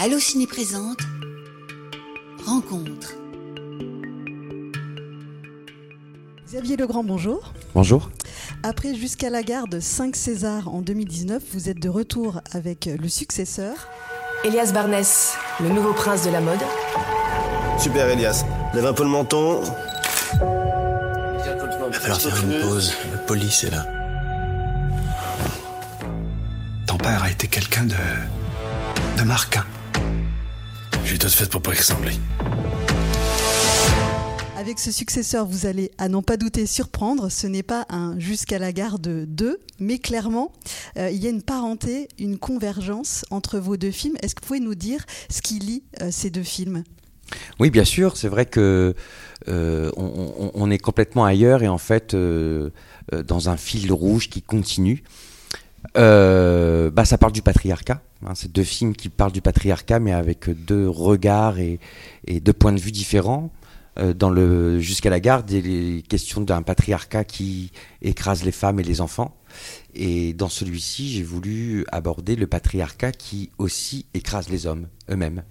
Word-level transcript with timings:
Allociné 0.00 0.46
présente 0.46 1.00
Rencontre. 2.46 3.14
Xavier 6.46 6.76
Legrand, 6.76 7.02
bonjour. 7.02 7.52
Bonjour. 7.74 8.08
Après 8.62 8.94
Jusqu'à 8.94 9.28
la 9.28 9.42
garde 9.42 9.80
5 9.80 10.14
César 10.14 10.68
en 10.72 10.82
2019, 10.82 11.42
vous 11.52 11.68
êtes 11.68 11.80
de 11.80 11.88
retour 11.88 12.42
avec 12.52 12.86
le 12.86 13.08
successeur. 13.08 13.74
Elias 14.44 14.70
Barnès, 14.72 15.34
le 15.58 15.68
nouveau 15.68 15.92
prince 15.92 16.24
de 16.24 16.30
la 16.30 16.40
mode. 16.40 16.60
Super 17.76 18.08
Elias, 18.08 18.44
lève 18.74 18.86
un 18.86 18.92
peu 18.92 19.02
le 19.02 19.10
menton. 19.10 19.62
Il 20.34 20.38
va 21.48 21.92
falloir 21.92 22.20
faire 22.20 22.44
une 22.44 22.60
pause. 22.60 22.92
Le 23.10 23.26
police 23.26 23.64
est 23.64 23.70
là. 23.70 23.84
Ton 26.86 26.98
père 26.98 27.24
a 27.24 27.30
été 27.32 27.48
quelqu'un 27.48 27.82
de. 27.82 27.96
de 29.18 29.24
marquant. 29.24 29.64
J'ai 31.20 31.26
tout 31.26 31.34
fait 31.34 31.50
pour 31.50 31.60
pas 31.62 31.74
y 31.74 31.78
ressembler. 31.78 32.12
Avec 34.56 34.78
ce 34.78 34.92
successeur, 34.92 35.46
vous 35.46 35.66
allez, 35.66 35.90
à 35.98 36.08
n'en 36.08 36.22
pas 36.22 36.36
douter, 36.36 36.64
surprendre. 36.64 37.28
Ce 37.28 37.48
n'est 37.48 37.64
pas 37.64 37.86
un 37.88 38.16
Jusqu'à 38.20 38.60
la 38.60 38.72
garde 38.72 39.24
2, 39.26 39.58
mais 39.80 39.98
clairement, 39.98 40.52
euh, 40.96 41.10
il 41.10 41.18
y 41.18 41.26
a 41.26 41.30
une 41.30 41.42
parenté, 41.42 42.06
une 42.20 42.38
convergence 42.38 43.24
entre 43.30 43.58
vos 43.58 43.76
deux 43.76 43.90
films. 43.90 44.14
Est-ce 44.22 44.36
que 44.36 44.42
vous 44.42 44.46
pouvez 44.46 44.60
nous 44.60 44.76
dire 44.76 45.04
ce 45.28 45.42
qui 45.42 45.58
lie 45.58 45.82
euh, 46.02 46.10
ces 46.12 46.30
deux 46.30 46.44
films? 46.44 46.84
Oui, 47.58 47.70
bien 47.70 47.84
sûr. 47.84 48.16
C'est 48.16 48.28
vrai 48.28 48.46
que 48.46 48.94
euh, 49.48 49.90
on, 49.96 50.52
on 50.54 50.70
est 50.70 50.78
complètement 50.78 51.24
ailleurs 51.24 51.64
et 51.64 51.68
en 51.68 51.78
fait, 51.78 52.14
dans 52.14 53.48
un 53.48 53.56
fil 53.56 53.92
rouge 53.92 54.30
qui 54.30 54.40
continue. 54.40 55.02
Euh, 55.96 56.90
bah, 56.90 57.04
ça 57.04 57.18
parle 57.18 57.32
du 57.32 57.42
patriarcat. 57.42 58.02
Hein, 58.26 58.32
c'est 58.34 58.50
deux 58.50 58.64
films 58.64 58.94
qui 58.94 59.08
parlent 59.08 59.32
du 59.32 59.42
patriarcat, 59.42 60.00
mais 60.00 60.12
avec 60.12 60.50
deux 60.50 60.88
regards 60.88 61.58
et, 61.58 61.78
et 62.26 62.40
deux 62.40 62.52
points 62.52 62.72
de 62.72 62.80
vue 62.80 62.92
différents. 62.92 63.50
Euh, 63.98 64.14
dans 64.14 64.30
le 64.30 64.78
jusqu'à 64.80 65.10
la 65.10 65.20
garde, 65.20 65.50
il 65.50 65.98
est 65.98 66.06
question 66.06 66.40
d'un 66.40 66.62
patriarcat 66.62 67.24
qui 67.24 67.72
écrase 68.02 68.44
les 68.44 68.52
femmes 68.52 68.78
et 68.80 68.84
les 68.84 69.00
enfants. 69.00 69.36
Et 69.94 70.34
dans 70.34 70.48
celui-ci, 70.48 71.10
j'ai 71.10 71.22
voulu 71.22 71.84
aborder 71.90 72.36
le 72.36 72.46
patriarcat 72.46 73.12
qui 73.12 73.50
aussi 73.58 74.06
écrase 74.14 74.48
les 74.50 74.66
hommes 74.66 74.86
eux-mêmes. 75.10 75.42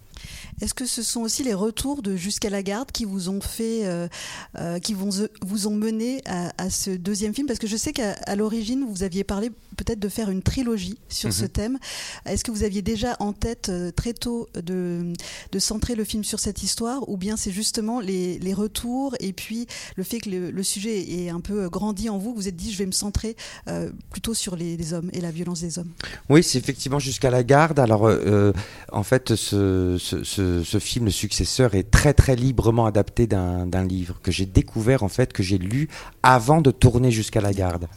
Est-ce 0.61 0.73
que 0.73 0.85
ce 0.85 1.03
sont 1.03 1.21
aussi 1.21 1.43
les 1.43 1.53
retours 1.53 2.01
de 2.01 2.15
Jusqu'à 2.15 2.49
la 2.49 2.63
garde 2.63 2.91
qui 2.91 3.05
vous 3.05 3.29
ont 3.29 3.41
fait, 3.41 3.85
euh, 3.85 4.79
qui 4.79 4.93
vous 4.93 5.67
ont 5.67 5.75
mené 5.75 6.21
à, 6.25 6.69
ce 6.69 6.91
deuxième 6.91 7.33
film? 7.33 7.47
Parce 7.47 7.59
que 7.59 7.67
je 7.67 7.77
sais 7.77 7.91
qu'à 7.91 8.35
l'origine, 8.35 8.85
vous 8.89 9.03
aviez 9.03 9.23
parlé 9.23 9.51
peut-être 9.77 9.99
de 9.99 10.09
faire 10.09 10.29
une 10.29 10.41
trilogie 10.41 10.97
sur 11.07 11.29
mmh. 11.29 11.33
ce 11.33 11.45
thème. 11.45 11.77
Est-ce 12.25 12.43
que 12.43 12.51
vous 12.51 12.63
aviez 12.63 12.81
déjà 12.81 13.15
en 13.19 13.31
tête 13.31 13.69
euh, 13.69 13.91
très 13.91 14.13
tôt 14.13 14.49
de, 14.55 15.13
de, 15.51 15.59
centrer 15.59 15.95
le 15.95 16.03
film 16.03 16.23
sur 16.23 16.39
cette 16.39 16.63
histoire 16.63 17.07
Ou 17.09 17.17
bien 17.17 17.37
c'est 17.37 17.51
justement 17.51 17.99
les, 17.99 18.39
les, 18.39 18.53
retours 18.53 19.15
et 19.19 19.33
puis 19.33 19.67
le 19.95 20.03
fait 20.03 20.19
que 20.19 20.29
le, 20.29 20.51
le, 20.51 20.63
sujet 20.63 20.99
est 20.99 21.29
un 21.29 21.39
peu 21.39 21.69
grandi 21.69 22.09
en 22.09 22.17
vous, 22.17 22.31
vous 22.31 22.35
vous 22.35 22.47
êtes 22.47 22.55
dit 22.55 22.71
je 22.71 22.77
vais 22.77 22.85
me 22.85 22.91
centrer 22.91 23.35
euh, 23.67 23.91
plutôt 24.09 24.33
sur 24.33 24.55
les, 24.55 24.75
les, 24.75 24.93
hommes 24.93 25.09
et 25.13 25.21
la 25.21 25.31
violence 25.31 25.61
des 25.61 25.79
hommes? 25.79 25.91
Oui, 26.29 26.43
c'est 26.43 26.57
effectivement 26.57 26.99
Jusqu'à 26.99 27.29
la 27.29 27.43
garde. 27.43 27.79
Alors 27.79 28.07
euh, 28.07 28.51
en 28.91 29.03
fait, 29.03 29.35
ce, 29.35 29.97
ce, 29.99 30.23
ce 30.23 30.57
ce, 30.63 30.79
film, 30.79 31.05
le 31.05 31.11
successeur, 31.11 31.75
est 31.75 31.89
très 31.89 32.13
très 32.13 32.35
librement 32.35 32.85
adapté 32.85 33.27
d'un 33.27 33.85
livre 33.85 34.19
que 34.21 34.31
j'ai 34.31 34.45
découvert 34.45 35.03
en 35.03 35.09
fait, 35.09 35.33
que 35.33 35.43
j'ai 35.43 35.57
lu 35.57 35.89
avant 36.23 36.61
de 36.61 36.71
tourner 36.71 37.11
jusqu'à 37.11 37.41
la 37.41 37.53
garde. 37.53 37.87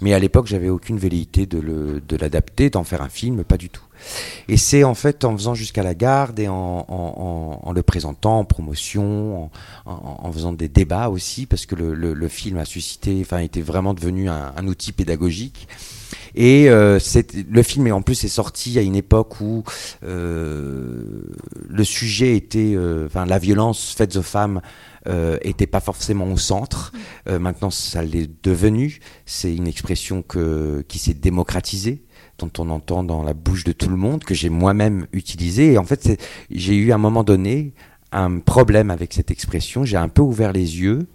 Mais 0.00 0.12
à 0.14 0.18
l'époque, 0.18 0.46
j'avais 0.46 0.68
aucune 0.68 0.98
velléité 0.98 1.27
de 1.32 2.16
l'adapter, 2.16 2.70
d'en 2.70 2.84
faire 2.84 3.02
un 3.02 3.08
film, 3.08 3.44
pas 3.44 3.56
du 3.56 3.70
tout. 3.70 3.82
Et 4.48 4.56
c'est 4.56 4.84
en 4.84 4.94
fait 4.94 5.24
en 5.24 5.36
faisant 5.36 5.54
jusqu'à 5.54 5.82
la 5.82 5.94
garde 5.94 6.38
et 6.38 6.48
en, 6.48 6.86
en, 6.88 7.72
le 7.72 7.82
présentant 7.82 8.38
en 8.38 8.44
promotion, 8.44 9.50
en, 9.86 10.32
faisant 10.32 10.52
des 10.52 10.68
débats 10.68 11.08
aussi, 11.08 11.46
parce 11.46 11.66
que 11.66 11.74
le, 11.74 11.94
le, 11.94 12.28
film 12.28 12.58
a 12.58 12.64
suscité, 12.64 13.18
enfin, 13.20 13.38
était 13.38 13.60
vraiment 13.60 13.94
devenu 13.94 14.28
un 14.28 14.66
outil 14.66 14.92
pédagogique. 14.92 15.68
Et 16.34 16.68
euh, 16.68 16.98
le 17.50 17.62
film, 17.62 17.92
en 17.92 18.02
plus, 18.02 18.24
est 18.24 18.28
sorti 18.28 18.78
à 18.78 18.82
une 18.82 18.96
époque 18.96 19.40
où 19.40 19.64
euh, 20.04 21.22
le 21.68 21.84
sujet 21.84 22.36
était, 22.36 22.74
euh, 22.74 23.06
enfin, 23.06 23.26
la 23.26 23.38
violence 23.38 23.94
faite 23.96 24.16
aux 24.16 24.22
femmes 24.22 24.60
euh, 25.06 25.38
était 25.42 25.66
pas 25.66 25.80
forcément 25.80 26.30
au 26.30 26.36
centre. 26.36 26.92
Maintenant, 27.28 27.70
ça 27.70 28.02
l'est 28.02 28.30
devenu. 28.42 29.00
C'est 29.26 29.54
une 29.54 29.66
expression 29.66 30.24
qui 30.88 30.98
s'est 30.98 31.14
démocratisée 31.14 32.02
dont 32.38 32.50
on 32.58 32.70
entend 32.70 33.02
dans 33.02 33.22
la 33.22 33.34
bouche 33.34 33.64
de 33.64 33.72
tout 33.72 33.88
le 33.88 33.96
monde, 33.96 34.22
que 34.22 34.34
j'ai 34.34 34.48
moi-même 34.48 35.06
utilisé. 35.12 35.72
Et 35.72 35.78
en 35.78 35.84
fait, 35.84 36.20
j'ai 36.50 36.76
eu 36.76 36.92
à 36.92 36.94
un 36.94 36.98
moment 36.98 37.24
donné 37.24 37.74
un 38.12 38.38
problème 38.38 38.90
avec 38.90 39.12
cette 39.12 39.30
expression. 39.30 39.84
J'ai 39.84 39.96
un 39.96 40.08
peu 40.08 40.22
ouvert 40.22 40.52
les 40.52 40.80
yeux. 40.80 41.06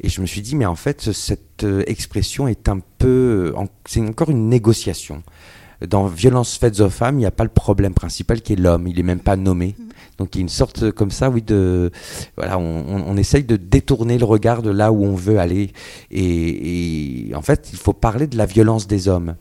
Et 0.00 0.08
je 0.08 0.20
me 0.20 0.26
suis 0.26 0.42
dit, 0.42 0.56
mais 0.56 0.66
en 0.66 0.74
fait, 0.74 1.12
cette 1.12 1.64
euh, 1.64 1.82
expression 1.86 2.48
est 2.48 2.68
un 2.68 2.80
peu. 2.98 3.54
C'est 3.86 4.00
encore 4.00 4.30
une 4.30 4.48
négociation. 4.48 5.22
Dans 5.86 6.06
violence 6.06 6.56
faites 6.56 6.80
aux 6.80 6.88
femmes, 6.88 7.16
il 7.16 7.20
n'y 7.20 7.26
a 7.26 7.30
pas 7.30 7.44
le 7.44 7.50
problème 7.50 7.94
principal 7.94 8.40
qui 8.40 8.54
est 8.54 8.56
l'homme. 8.56 8.86
Il 8.86 8.96
n'est 8.96 9.02
même 9.02 9.20
pas 9.20 9.36
nommé. 9.36 9.74
Donc 10.18 10.34
il 10.34 10.38
y 10.38 10.40
a 10.40 10.42
une 10.42 10.48
sorte 10.48 10.90
comme 10.92 11.10
ça, 11.10 11.30
oui, 11.30 11.42
de. 11.42 11.90
Voilà, 12.36 12.58
on, 12.58 13.04
on, 13.06 13.16
essaye 13.16 13.44
de 13.44 13.56
détourner 13.56 14.16
le 14.16 14.24
regard 14.24 14.62
de 14.62 14.70
là 14.70 14.92
où 14.92 15.04
on 15.04 15.14
veut 15.14 15.38
aller. 15.38 15.72
Et, 16.10 17.28
et 17.28 17.34
en 17.34 17.42
fait, 17.42 17.70
il 17.72 17.78
faut 17.78 17.92
parler 17.92 18.26
de 18.26 18.36
la 18.36 18.46
violence 18.46 18.86
des 18.86 19.08
hommes. 19.08 19.34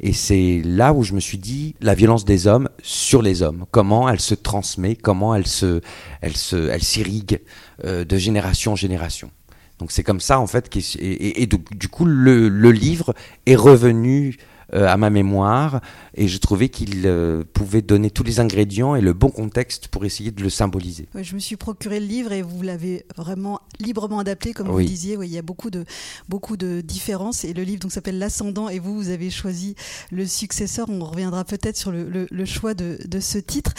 Et 0.00 0.12
c'est 0.12 0.62
là 0.64 0.92
où 0.92 1.04
je 1.04 1.14
me 1.14 1.20
suis 1.20 1.38
dit 1.38 1.76
la 1.80 1.94
violence 1.94 2.24
des 2.24 2.48
hommes 2.48 2.68
sur 2.82 3.22
les 3.22 3.42
hommes, 3.42 3.66
comment 3.70 4.08
elle 4.08 4.20
se 4.20 4.34
transmet, 4.34 4.96
comment 4.96 5.34
elle 5.34 5.46
se, 5.46 5.80
elle 6.20 6.36
se, 6.36 6.56
elle 6.56 6.82
s'irrigue 6.82 7.40
euh, 7.84 8.04
de 8.04 8.16
génération 8.16 8.72
en 8.72 8.76
génération. 8.76 9.30
Donc 9.82 9.90
c'est 9.90 10.04
comme 10.04 10.20
ça 10.20 10.38
en 10.38 10.46
fait, 10.46 10.70
et, 11.00 11.48
du, 11.48 11.88
coup 11.88 12.04
le, 12.04 12.70
livre 12.70 13.14
est 13.46 13.56
revenu 13.56 14.36
à 14.72 14.96
ma 14.96 15.10
mémoire 15.10 15.80
et 16.14 16.28
je 16.28 16.38
trouvais 16.38 16.68
qu'il 16.68 17.06
euh, 17.06 17.42
pouvait 17.52 17.82
donner 17.82 18.10
tous 18.10 18.22
les 18.22 18.40
ingrédients 18.40 18.94
et 18.94 19.00
le 19.00 19.12
bon 19.12 19.30
contexte 19.30 19.88
pour 19.88 20.04
essayer 20.04 20.30
de 20.30 20.42
le 20.42 20.50
symboliser. 20.50 21.08
Oui, 21.14 21.24
je 21.24 21.34
me 21.34 21.40
suis 21.40 21.56
procuré 21.56 22.00
le 22.00 22.06
livre 22.06 22.32
et 22.32 22.42
vous 22.42 22.62
l'avez 22.62 23.06
vraiment 23.16 23.60
librement 23.80 24.18
adapté, 24.18 24.52
comme 24.52 24.68
oui. 24.68 24.84
vous 24.84 24.88
disiez. 24.88 25.16
Oui, 25.16 25.28
il 25.28 25.32
y 25.32 25.38
a 25.38 25.42
beaucoup 25.42 25.70
de, 25.70 25.84
beaucoup 26.28 26.56
de 26.56 26.80
différences 26.82 27.44
et 27.44 27.54
le 27.54 27.62
livre 27.62 27.80
donc 27.80 27.92
s'appelle 27.92 28.18
L'Ascendant 28.18 28.68
et 28.68 28.78
vous, 28.78 28.94
vous 28.94 29.08
avez 29.08 29.30
choisi 29.30 29.74
le 30.10 30.26
successeur. 30.26 30.88
On 30.90 31.04
reviendra 31.04 31.44
peut-être 31.44 31.76
sur 31.76 31.92
le, 31.92 32.08
le, 32.08 32.26
le, 32.30 32.44
choix 32.44 32.74
de, 32.74 32.98
de 33.06 33.20
ce 33.20 33.38
titre. 33.38 33.72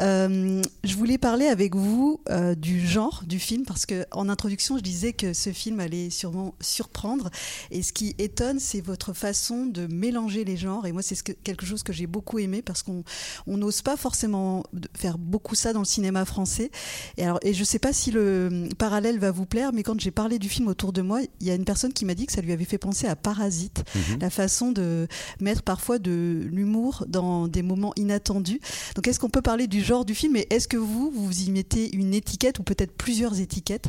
Euh, 0.00 0.60
je 0.82 0.96
voulais 0.96 1.18
parler 1.18 1.46
avec 1.46 1.74
vous 1.76 2.20
euh, 2.30 2.54
du 2.54 2.84
genre 2.86 3.22
du 3.26 3.38
film 3.38 3.64
parce 3.64 3.86
que 3.86 4.04
en 4.10 4.28
introduction, 4.28 4.76
je 4.76 4.82
disais 4.82 5.12
que 5.12 5.32
ce 5.32 5.50
film 5.50 5.78
allait 5.80 6.10
sûrement 6.10 6.54
surprendre 6.60 7.30
et 7.70 7.82
ce 7.82 7.92
qui 7.92 8.14
étonne, 8.18 8.58
c'est 8.58 8.80
votre 8.80 9.12
façon 9.12 9.66
de 9.66 9.86
mélanger 9.86 10.35
les 10.44 10.56
genres 10.56 10.86
et 10.86 10.92
moi, 10.92 11.02
c'est 11.02 11.16
quelque 11.42 11.66
chose 11.66 11.82
que 11.82 11.92
j'ai 11.92 12.06
beaucoup 12.06 12.38
aimé 12.38 12.62
parce 12.62 12.82
qu'on 12.82 13.04
n'ose 13.46 13.82
pas 13.82 13.96
forcément 13.96 14.64
faire 14.96 15.18
beaucoup 15.18 15.54
ça 15.54 15.72
dans 15.72 15.80
le 15.80 15.86
cinéma 15.86 16.24
français. 16.24 16.70
Et, 17.16 17.24
alors, 17.24 17.38
et 17.42 17.54
je 17.54 17.60
ne 17.60 17.64
sais 17.64 17.78
pas 17.78 17.92
si 17.92 18.10
le 18.10 18.68
parallèle 18.78 19.18
va 19.18 19.30
vous 19.30 19.46
plaire, 19.46 19.72
mais 19.72 19.82
quand 19.82 19.98
j'ai 20.00 20.10
parlé 20.10 20.38
du 20.38 20.48
film 20.48 20.68
autour 20.68 20.92
de 20.92 21.02
moi, 21.02 21.20
il 21.40 21.46
y 21.46 21.50
a 21.50 21.54
une 21.54 21.64
personne 21.64 21.92
qui 21.92 22.04
m'a 22.04 22.14
dit 22.14 22.26
que 22.26 22.32
ça 22.32 22.40
lui 22.40 22.52
avait 22.52 22.64
fait 22.64 22.78
penser 22.78 23.06
à 23.06 23.16
Parasite, 23.16 23.84
-hmm. 23.94 24.20
la 24.20 24.30
façon 24.30 24.72
de 24.72 25.08
mettre 25.40 25.62
parfois 25.62 25.98
de 25.98 26.46
l'humour 26.50 27.04
dans 27.08 27.48
des 27.48 27.62
moments 27.62 27.92
inattendus. 27.96 28.60
Donc 28.94 29.06
est-ce 29.08 29.18
qu'on 29.20 29.30
peut 29.30 29.42
parler 29.42 29.66
du 29.66 29.82
genre 29.82 30.04
du 30.04 30.14
film 30.14 30.36
et 30.36 30.46
est-ce 30.50 30.68
que 30.68 30.76
vous, 30.76 31.10
vous 31.14 31.32
y 31.40 31.50
mettez 31.50 31.94
une 31.94 32.14
étiquette 32.14 32.58
ou 32.58 32.62
peut-être 32.62 32.92
plusieurs 32.96 33.40
étiquettes? 33.40 33.88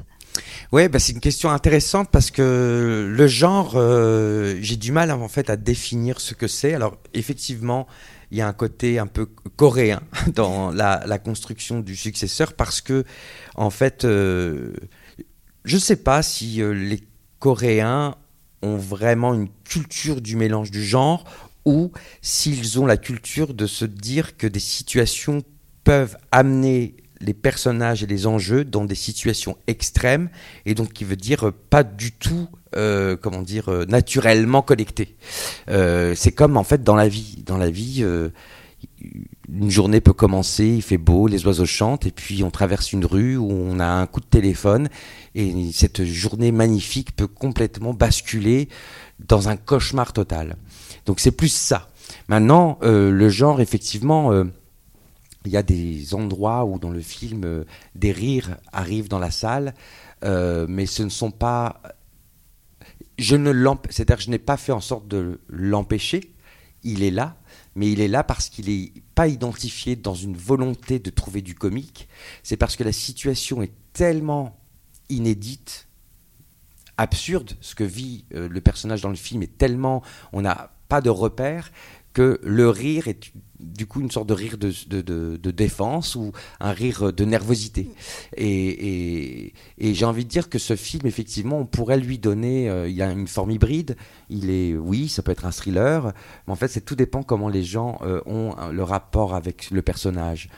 Oui, 0.71 0.87
bah 0.87 0.99
c'est 0.99 1.13
une 1.13 1.19
question 1.19 1.49
intéressante 1.49 2.09
parce 2.11 2.31
que 2.31 3.11
le 3.11 3.27
genre, 3.27 3.73
euh, 3.75 4.57
j'ai 4.61 4.75
du 4.75 4.91
mal 4.91 5.11
en 5.11 5.27
fait 5.27 5.49
à 5.49 5.55
définir 5.55 6.19
ce 6.19 6.33
que 6.37 6.47
c'est. 6.47 6.73
Alors 6.73 6.97
effectivement, 7.13 7.87
il 8.31 8.37
y 8.37 8.41
a 8.41 8.47
un 8.47 8.53
côté 8.53 8.99
un 8.99 9.07
peu 9.07 9.27
coréen 9.55 10.01
dans 10.35 10.71
la, 10.71 11.19
construction 11.19 11.79
du 11.79 11.95
successeur 11.95 12.53
parce 12.53 12.81
que 12.81 13.03
en 13.55 13.69
fait, 13.69 14.05
euh, 14.05 14.73
je 15.65 15.75
ne 15.75 15.81
sais 15.81 15.95
pas 15.97 16.21
si 16.21 16.61
euh, 16.61 16.71
les 16.71 17.01
Coréens 17.39 18.15
ont 18.61 18.77
vraiment 18.77 19.33
une 19.33 19.49
culture 19.63 20.21
du 20.21 20.35
mélange 20.35 20.71
du 20.71 20.83
genre 20.83 21.23
ou 21.65 21.91
s'ils 22.21 22.79
ont 22.79 22.85
la 22.85 22.97
culture 22.97 23.53
de 23.53 23.67
se 23.67 23.85
dire 23.85 24.37
que 24.37 24.47
des 24.47 24.59
situations 24.59 25.43
peuvent 25.83 26.17
amener 26.31 26.95
les 27.21 27.33
personnages 27.33 28.03
et 28.03 28.07
les 28.07 28.27
enjeux 28.27 28.63
dans 28.63 28.85
des 28.85 28.95
situations 28.95 29.57
extrêmes 29.67 30.29
et 30.65 30.75
donc 30.75 30.93
qui 30.93 31.03
veut 31.03 31.15
dire 31.15 31.51
pas 31.69 31.83
du 31.83 32.11
tout 32.11 32.47
euh, 32.75 33.15
comment 33.15 33.41
dire 33.41 33.69
euh, 33.69 33.85
naturellement 33.85 34.61
connectés. 34.61 35.15
Euh, 35.69 36.13
c'est 36.15 36.31
comme 36.31 36.57
en 36.57 36.63
fait 36.63 36.83
dans 36.83 36.95
la 36.95 37.07
vie. 37.07 37.43
Dans 37.45 37.57
la 37.57 37.69
vie, 37.69 37.99
euh, 38.01 38.29
une 39.49 39.69
journée 39.69 40.01
peut 40.01 40.13
commencer, 40.13 40.67
il 40.67 40.81
fait 40.81 40.97
beau, 40.97 41.27
les 41.27 41.45
oiseaux 41.45 41.65
chantent 41.65 42.05
et 42.05 42.11
puis 42.11 42.43
on 42.43 42.51
traverse 42.51 42.91
une 42.93 43.05
rue 43.05 43.37
où 43.37 43.49
on 43.49 43.79
a 43.79 43.87
un 43.87 44.05
coup 44.05 44.19
de 44.19 44.25
téléphone 44.25 44.89
et 45.33 45.71
cette 45.71 46.03
journée 46.03 46.51
magnifique 46.51 47.15
peut 47.15 47.27
complètement 47.27 47.93
basculer 47.93 48.69
dans 49.25 49.49
un 49.49 49.55
cauchemar 49.55 50.13
total. 50.13 50.57
Donc 51.05 51.19
c'est 51.19 51.31
plus 51.31 51.51
ça. 51.51 51.89
Maintenant, 52.27 52.77
euh, 52.83 53.09
le 53.11 53.29
genre 53.29 53.61
effectivement 53.61 54.31
il 55.47 55.53
y 55.53 55.57
a 55.57 55.63
des 55.63 56.13
endroits 56.13 56.65
où 56.65 56.77
dans 56.77 56.89
le 56.89 56.99
film 56.99 57.45
euh, 57.45 57.63
des 57.95 58.11
rires 58.11 58.57
arrivent 58.73 59.07
dans 59.07 59.17
la 59.17 59.31
salle, 59.31 59.73
euh, 60.23 60.65
mais 60.67 60.85
ce 60.85 61.03
ne 61.03 61.09
sont 61.09 61.31
pas. 61.31 61.81
Je 63.17 63.35
ne 63.35 63.53
c'est-à-dire 63.89 64.19
je 64.19 64.29
n'ai 64.29 64.39
pas 64.39 64.57
fait 64.57 64.73
en 64.73 64.81
sorte 64.81 65.07
de 65.07 65.39
l'empêcher. 65.47 66.33
Il 66.83 67.01
est 67.01 67.11
là, 67.11 67.37
mais 67.75 67.89
il 67.89 68.01
est 68.01 68.09
là 68.09 68.23
parce 68.23 68.49
qu'il 68.49 68.67
n'est 68.67 68.91
pas 69.15 69.27
identifié 69.27 69.95
dans 69.95 70.13
une 70.13 70.35
volonté 70.35 70.99
de 70.99 71.09
trouver 71.09 71.41
du 71.41 71.55
comique. 71.55 72.09
C'est 72.43 72.57
parce 72.57 72.75
que 72.75 72.83
la 72.83 72.91
situation 72.91 73.61
est 73.61 73.73
tellement 73.93 74.59
inédite, 75.09 75.87
absurde. 76.97 77.53
Ce 77.61 77.73
que 77.73 77.85
vit 77.85 78.25
euh, 78.33 78.49
le 78.49 78.61
personnage 78.61 79.01
dans 79.01 79.09
le 79.09 79.15
film 79.15 79.41
est 79.43 79.57
tellement, 79.57 80.03
on 80.33 80.41
n'a 80.41 80.71
pas 80.89 81.01
de 81.01 81.09
repère 81.09 81.71
que 82.13 82.39
le 82.43 82.69
rire 82.69 83.07
est 83.07 83.31
du 83.59 83.87
coup 83.87 84.01
une 84.01 84.11
sorte 84.11 84.27
de 84.27 84.33
rire 84.33 84.57
de, 84.57 84.71
de, 85.01 85.51
défense 85.51 86.15
ou 86.15 86.31
un 86.59 86.71
rire 86.71 87.11
de 87.11 87.25
nervosité. 87.25 87.89
Et, 88.35 89.53
et, 89.77 89.93
j'ai 89.93 90.05
envie 90.05 90.25
de 90.25 90.29
dire 90.29 90.49
que 90.49 90.59
ce 90.59 90.75
film, 90.75 91.07
effectivement, 91.07 91.59
on 91.59 91.65
pourrait 91.65 91.99
lui 91.99 92.19
donner, 92.19 92.69
euh, 92.69 92.87
il 92.87 93.01
a 93.01 93.11
une 93.11 93.27
forme 93.27 93.51
hybride, 93.51 93.95
il 94.29 94.49
est, 94.49 94.75
oui, 94.75 95.07
ça 95.07 95.23
peut 95.23 95.31
être 95.31 95.45
un 95.45 95.51
thriller, 95.51 96.13
mais 96.45 96.53
en 96.53 96.55
fait, 96.55 96.67
c'est 96.67 96.81
tout 96.81 96.95
dépend 96.95 97.23
comment 97.23 97.49
les 97.49 97.63
gens 97.63 97.99
euh, 98.03 98.21
ont 98.25 98.55
le 98.71 98.83
rapport 98.83 99.33
avec 99.33 99.71
le 99.71 99.81
personnage 99.81 100.49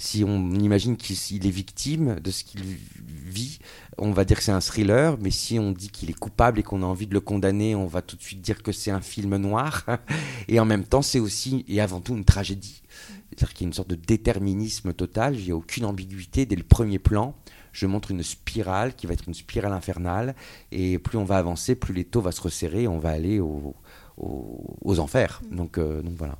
si 0.00 0.24
on 0.24 0.50
imagine 0.54 0.96
qu'il 0.96 1.46
est 1.46 1.50
victime 1.50 2.18
de 2.20 2.30
ce 2.30 2.42
qu'il 2.42 2.62
vit, 2.62 3.58
on 3.98 4.12
va 4.12 4.24
dire 4.24 4.38
que 4.38 4.42
c'est 4.42 4.50
un 4.50 4.62
thriller, 4.62 5.18
mais 5.20 5.30
si 5.30 5.58
on 5.58 5.72
dit 5.72 5.90
qu'il 5.90 6.08
est 6.08 6.18
coupable 6.18 6.58
et 6.58 6.62
qu'on 6.62 6.82
a 6.82 6.86
envie 6.86 7.06
de 7.06 7.12
le 7.12 7.20
condamner, 7.20 7.74
on 7.74 7.86
va 7.86 8.00
tout 8.00 8.16
de 8.16 8.22
suite 8.22 8.40
dire 8.40 8.62
que 8.62 8.72
c'est 8.72 8.90
un 8.90 9.02
film 9.02 9.36
noir. 9.36 9.84
Et 10.48 10.58
en 10.58 10.64
même 10.64 10.84
temps, 10.84 11.02
c'est 11.02 11.18
aussi 11.18 11.66
et 11.68 11.82
avant 11.82 12.00
tout 12.00 12.16
une 12.16 12.24
tragédie. 12.24 12.82
C'est-à-dire 13.28 13.52
qu'il 13.52 13.64
y 13.64 13.66
a 13.66 13.68
une 13.68 13.74
sorte 13.74 13.90
de 13.90 13.94
déterminisme 13.94 14.94
total, 14.94 15.38
il 15.38 15.44
n'y 15.44 15.50
a 15.50 15.56
aucune 15.56 15.84
ambiguïté 15.84 16.46
dès 16.46 16.56
le 16.56 16.64
premier 16.64 16.98
plan. 16.98 17.36
Je 17.72 17.84
montre 17.86 18.10
une 18.10 18.22
spirale 18.22 18.94
qui 18.96 19.06
va 19.06 19.12
être 19.12 19.28
une 19.28 19.34
spirale 19.34 19.72
infernale, 19.74 20.34
et 20.72 20.98
plus 20.98 21.18
on 21.18 21.24
va 21.24 21.36
avancer, 21.36 21.74
plus 21.74 21.92
l'étau 21.92 22.22
va 22.22 22.32
se 22.32 22.40
resserrer, 22.40 22.84
et 22.84 22.88
on 22.88 22.98
va 22.98 23.10
aller 23.10 23.38
aux 23.38 24.98
enfers. 24.98 25.42
Donc, 25.52 25.76
euh, 25.76 26.00
donc 26.00 26.14
voilà. 26.16 26.38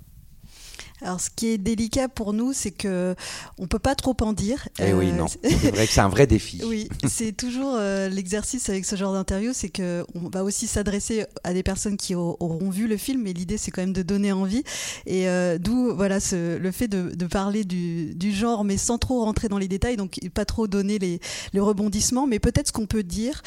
Alors, 1.02 1.20
ce 1.20 1.30
qui 1.34 1.48
est 1.48 1.58
délicat 1.58 2.08
pour 2.08 2.32
nous, 2.32 2.52
c'est 2.52 2.70
que 2.70 3.14
on 3.58 3.66
peut 3.66 3.78
pas 3.78 3.94
trop 3.94 4.16
en 4.20 4.32
dire. 4.32 4.68
Eh 4.78 4.92
oui, 4.92 5.10
euh, 5.10 5.12
non. 5.12 5.26
C'est 5.28 5.70
vrai 5.70 5.86
que 5.86 5.92
c'est 5.92 6.00
un 6.00 6.08
vrai 6.08 6.26
défi. 6.26 6.60
oui, 6.66 6.88
c'est 7.08 7.32
toujours 7.32 7.74
euh, 7.78 8.08
l'exercice 8.08 8.68
avec 8.68 8.84
ce 8.84 8.96
genre 8.96 9.12
d'interview, 9.12 9.52
c'est 9.54 9.70
que 9.70 10.04
on 10.14 10.28
va 10.28 10.44
aussi 10.44 10.66
s'adresser 10.66 11.24
à 11.44 11.54
des 11.54 11.62
personnes 11.62 11.96
qui 11.96 12.14
auront 12.14 12.70
vu 12.70 12.86
le 12.86 12.96
film, 12.96 13.22
mais 13.22 13.32
l'idée 13.32 13.56
c'est 13.56 13.70
quand 13.70 13.82
même 13.82 13.92
de 13.92 14.02
donner 14.02 14.32
envie. 14.32 14.62
Et 15.06 15.28
euh, 15.28 15.58
d'où 15.58 15.94
voilà 15.94 16.20
ce, 16.20 16.58
le 16.58 16.70
fait 16.70 16.88
de, 16.88 17.14
de 17.14 17.26
parler 17.26 17.64
du, 17.64 18.14
du, 18.14 18.32
genre, 18.32 18.64
mais 18.64 18.76
sans 18.76 18.98
trop 18.98 19.24
rentrer 19.24 19.48
dans 19.48 19.58
les 19.58 19.68
détails, 19.68 19.96
donc 19.96 20.18
pas 20.34 20.44
trop 20.44 20.66
donner 20.66 20.98
les, 20.98 21.20
les 21.52 21.60
rebondissements. 21.60 22.26
Mais 22.26 22.38
peut-être 22.38 22.68
ce 22.68 22.72
qu'on 22.72 22.86
peut 22.86 23.02
dire, 23.02 23.42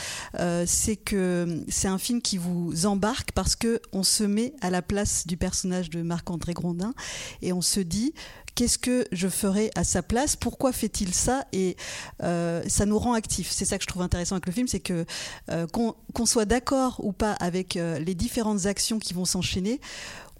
c'est 0.65 0.95
que 0.95 1.63
c'est 1.67 1.87
un 1.87 1.97
film 1.97 2.21
qui 2.21 2.37
vous 2.37 2.85
embarque 2.85 3.31
parce 3.33 3.55
que 3.55 3.79
on 3.91 4.03
se 4.03 4.23
met 4.23 4.53
à 4.61 4.69
la 4.69 4.81
place 4.81 5.27
du 5.27 5.37
personnage 5.37 5.89
de 5.89 6.01
Marc-André 6.01 6.53
Grondin 6.53 6.93
et 7.41 7.53
on 7.53 7.61
se 7.61 7.79
dit 7.79 8.13
qu'est-ce 8.55 8.77
que 8.77 9.05
je 9.11 9.27
ferais 9.27 9.71
à 9.75 9.83
sa 9.83 10.01
place? 10.01 10.35
Pourquoi 10.35 10.71
fait-il 10.71 11.13
ça? 11.13 11.45
Et 11.53 11.75
euh, 12.21 12.63
ça 12.67 12.85
nous 12.85 12.99
rend 12.99 13.13
actifs. 13.13 13.51
C'est 13.51 13.65
ça 13.65 13.77
que 13.77 13.83
je 13.83 13.87
trouve 13.87 14.01
intéressant 14.01 14.35
avec 14.35 14.45
le 14.45 14.51
film, 14.51 14.67
c'est 14.67 14.79
que 14.79 15.05
euh, 15.49 15.67
qu'on 15.67 16.25
soit 16.25 16.45
d'accord 16.45 17.03
ou 17.03 17.11
pas 17.11 17.33
avec 17.33 17.77
euh, 17.77 17.99
les 17.99 18.15
différentes 18.15 18.65
actions 18.65 18.99
qui 18.99 19.13
vont 19.13 19.25
s'enchaîner, 19.25 19.79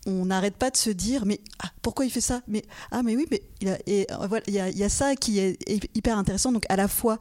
on 0.06 0.26
n'arrête 0.26 0.58
pas 0.58 0.70
de 0.70 0.78
se 0.78 0.90
dire 0.90 1.26
mais 1.26 1.40
ah, 1.64 1.70
pourquoi 1.82 2.06
il 2.06 2.12
fait 2.12 2.22
ça? 2.22 2.42
Mais 2.48 2.64
ah 2.92 3.04
mais 3.04 3.16
oui 3.16 3.26
mais 3.32 3.42
il 3.62 3.70
a, 3.70 3.78
et 3.88 4.06
voilà 4.28 4.44
il 4.48 4.54
y, 4.54 4.80
y, 4.80 4.84
a 4.84 4.90
ça 4.90 5.16
qui 5.16 5.40
est 5.40 5.58
hyper 5.96 6.18
intéressant. 6.18 6.52
Donc 6.52 6.66
à 6.68 6.76
la 6.76 6.90
fois 6.90 7.20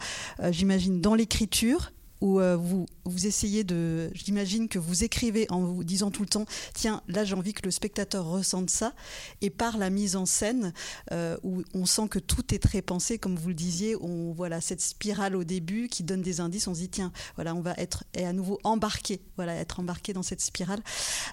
j'imagine 0.50 1.00
dans 1.00 1.14
l'écriture 1.14 1.92
où 2.22 2.38
euh, 2.38 2.56
vous, 2.56 2.86
vous 3.04 3.26
essayez 3.26 3.64
de. 3.64 4.10
J'imagine 4.14 4.68
que 4.68 4.78
vous 4.78 5.02
écrivez 5.04 5.46
en 5.50 5.60
vous 5.60 5.82
disant 5.82 6.10
tout 6.12 6.22
le 6.22 6.28
temps 6.28 6.46
tiens, 6.72 7.02
là 7.08 7.24
j'ai 7.24 7.34
envie 7.34 7.52
que 7.52 7.64
le 7.64 7.72
spectateur 7.72 8.24
ressente 8.24 8.70
ça. 8.70 8.94
Et 9.40 9.50
par 9.50 9.76
la 9.76 9.90
mise 9.90 10.14
en 10.14 10.24
scène, 10.24 10.72
euh, 11.10 11.36
où 11.42 11.62
on 11.74 11.84
sent 11.84 12.08
que 12.08 12.20
tout 12.20 12.54
est 12.54 12.60
très 12.60 12.80
pensé, 12.80 13.18
comme 13.18 13.34
vous 13.34 13.48
le 13.48 13.54
disiez, 13.54 13.96
on 14.00 14.32
voilà 14.32 14.60
cette 14.60 14.80
spirale 14.80 15.34
au 15.34 15.42
début 15.42 15.88
qui 15.88 16.04
donne 16.04 16.22
des 16.22 16.40
indices. 16.40 16.68
On 16.68 16.74
se 16.74 16.80
dit 16.80 16.88
tiens, 16.88 17.12
voilà, 17.34 17.56
on 17.56 17.60
va 17.60 17.74
être 17.76 18.04
et 18.14 18.24
à 18.24 18.32
nouveau 18.32 18.60
embarqué, 18.62 19.20
voilà, 19.36 19.56
être 19.56 19.80
embarqué 19.80 20.12
dans 20.12 20.22
cette 20.22 20.40
spirale. 20.40 20.80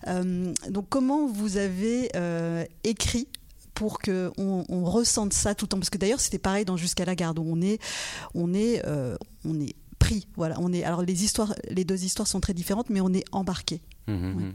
Euh, 0.08 0.52
donc 0.70 0.88
comment 0.90 1.28
vous 1.28 1.58
avez 1.58 2.10
écrit 2.84 3.28
pour 3.76 4.00
que 4.00 4.32
on, 4.38 4.84
ressente 4.86 5.34
ça 5.34 5.54
tout 5.54 5.66
le 5.66 5.70
temps? 5.70 5.78
Parce 5.78 5.92
que 5.92 6.00
d'ailleurs 6.00 6.20
c'était 6.20 6.40
pareil 6.40 6.66
dans 6.66 6.78
jusqu'à 6.78 7.06
la 7.06 7.14
garde 7.14 7.38
où 7.38 7.46
on 7.46 7.62
est 7.62 7.80
on 8.34 8.56
est 8.56 8.82
on 9.46 9.60
est 9.62 9.76
pris. 10.10 10.28
Voilà, 10.36 10.56
on 10.60 10.74
est. 10.74 10.84
Alors 10.84 11.02
les 11.04 11.24
histoires, 11.24 11.54
les 11.70 11.86
deux 11.86 12.04
histoires 12.04 12.28
sont 12.28 12.40
très 12.40 12.54
différentes, 12.54 12.90
mais 12.90 13.02
on 13.02 13.14
est 13.14 13.26
embarqué. 13.32 13.82
Mmh, 14.08 14.14
mmh, 14.14 14.44
mmh. 14.44 14.54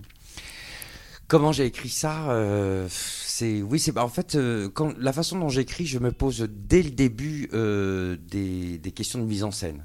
Comment 1.26 1.52
j'ai 1.52 1.64
écrit 1.64 1.88
ça 1.88 2.30
euh, 2.30 2.86
C'est 2.90 3.62
oui, 3.62 3.78
c'est 3.78 3.96
en 3.98 4.08
fait 4.08 4.34
euh, 4.34 4.68
quand, 4.68 4.92
la 4.98 5.12
façon 5.12 5.38
dont 5.38 5.48
j'écris, 5.48 5.86
je 5.86 5.98
me 5.98 6.12
pose 6.12 6.48
dès 6.50 6.82
le 6.82 6.90
début 6.90 7.48
euh, 7.54 8.16
des, 8.28 8.78
des, 8.78 8.92
questions 8.92 9.18
de 9.18 9.24
mise 9.24 9.44
en 9.44 9.50
scène. 9.50 9.84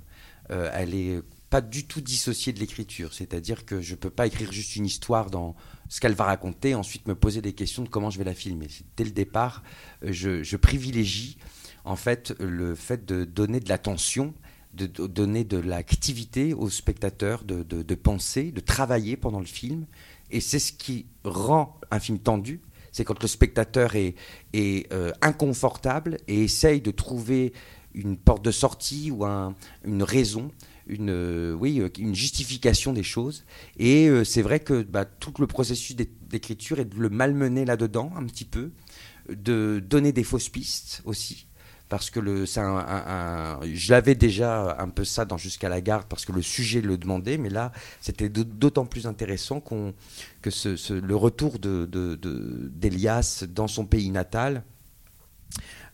elle 0.50 0.94
est 0.96 1.22
pas 1.50 1.62
du 1.62 1.86
tout 1.88 2.02
dissociée 2.02 2.54
de 2.54 2.60
l'écriture, 2.60 3.14
c'est-à-dire 3.14 3.66
que 3.66 3.82
je 3.82 3.96
peux 3.96 4.10
pas 4.10 4.28
écrire 4.28 4.52
juste 4.52 4.76
une 4.76 4.86
histoire 4.86 5.32
dans 5.32 5.56
ce 5.88 6.00
qu'elle 6.00 6.14
va 6.14 6.26
raconter, 6.26 6.76
ensuite 6.76 7.08
me 7.08 7.16
poser 7.16 7.42
des 7.42 7.54
questions 7.54 7.84
de 7.84 7.90
comment 7.90 8.10
je 8.10 8.20
vais 8.20 8.26
la 8.26 8.36
filmer. 8.36 8.68
Dès 8.98 9.04
le 9.04 9.12
départ, 9.12 9.64
je, 10.04 10.44
je 10.44 10.58
privilégie 10.58 11.38
en 11.86 11.96
fait 11.96 12.36
le 12.40 12.76
fait 12.76 13.06
de 13.06 13.24
donner 13.24 13.60
de 13.60 13.70
l'attention 13.70 14.34
de 14.74 15.08
donner 15.08 15.44
de 15.44 15.58
l'activité 15.58 16.54
aux 16.54 16.70
spectateurs, 16.70 17.44
de, 17.44 17.64
de, 17.64 17.96
penser, 17.96 18.52
de 18.52 18.60
travailler 18.60 19.18
pendant 19.18 19.40
le 19.40 19.46
film. 19.46 19.86
Et 20.32 20.42
c'est 20.42 20.60
ce 20.60 20.72
qui 20.72 21.08
rend 21.24 21.80
un 21.92 22.00
film 22.00 22.20
tendu, 22.20 22.62
c'est 22.92 23.04
quand 23.04 23.22
le 23.22 23.28
spectateur 23.28 23.96
est, 23.96 24.16
est 24.54 24.92
euh, 24.94 25.12
inconfortable 25.22 26.18
et 26.28 26.44
essaye 26.44 26.82
de 26.82 26.92
trouver 26.92 27.54
une 27.94 28.18
porte 28.18 28.44
de 28.44 28.52
sortie 28.52 29.12
ou 29.12 29.26
un, 29.26 29.56
une 29.84 30.04
raison, 30.04 30.52
une, 30.88 31.10
euh, 31.10 31.54
oui, 31.54 31.80
euh, 31.80 31.90
une 31.98 32.16
justification 32.16 32.94
des 32.94 33.04
choses. 33.04 33.46
Et 33.78 34.10
c'est 34.24 34.42
vrai 34.44 34.60
que 34.60 34.84
bah, 34.84 35.06
tout 35.06 35.34
le 35.40 35.48
processus 35.48 35.96
d'écriture 35.96 36.80
est 36.80 36.86
de 36.86 37.00
le 37.00 37.10
malmener 37.10 37.66
là-dedans 37.66 38.12
un 38.16 38.26
petit 38.26 38.46
peu, 38.46 38.72
de 39.30 39.84
donner 39.84 40.12
des 40.12 40.24
fausses 40.24 40.50
pistes 40.50 41.02
aussi 41.06 41.49
parce 41.90 42.12
que 42.12 42.20
le, 42.20 42.46
un, 42.58 43.60
j'avais 43.74 44.16
déjà 44.16 44.78
un 44.80 44.90
peu 44.90 45.04
ça 45.04 45.26
dans 45.26 45.38
Jusqu'à 45.38 45.70
la 45.70 45.82
garde 45.82 46.06
parce 46.08 46.26
que 46.26 46.32
le 46.32 46.42
sujet 46.42 46.82
le 46.82 46.98
demandait, 46.98 47.38
mais 47.38 47.50
là 47.50 47.72
c'était 48.02 48.30
d'autant 48.30 48.86
plus 48.86 49.08
intéressant 49.08 49.60
qu'on, 49.60 49.94
que 50.42 50.52
ce, 50.52 50.94
le 50.94 51.16
retour 51.16 51.60
de, 51.60 51.86
d'Elias 52.72 53.46
dans 53.50 53.68
son 53.68 53.86
pays 53.86 54.12
natal 54.12 54.64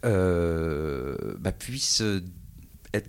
euh, 0.04 1.16
bah, 1.40 1.52
puisse 1.52 2.04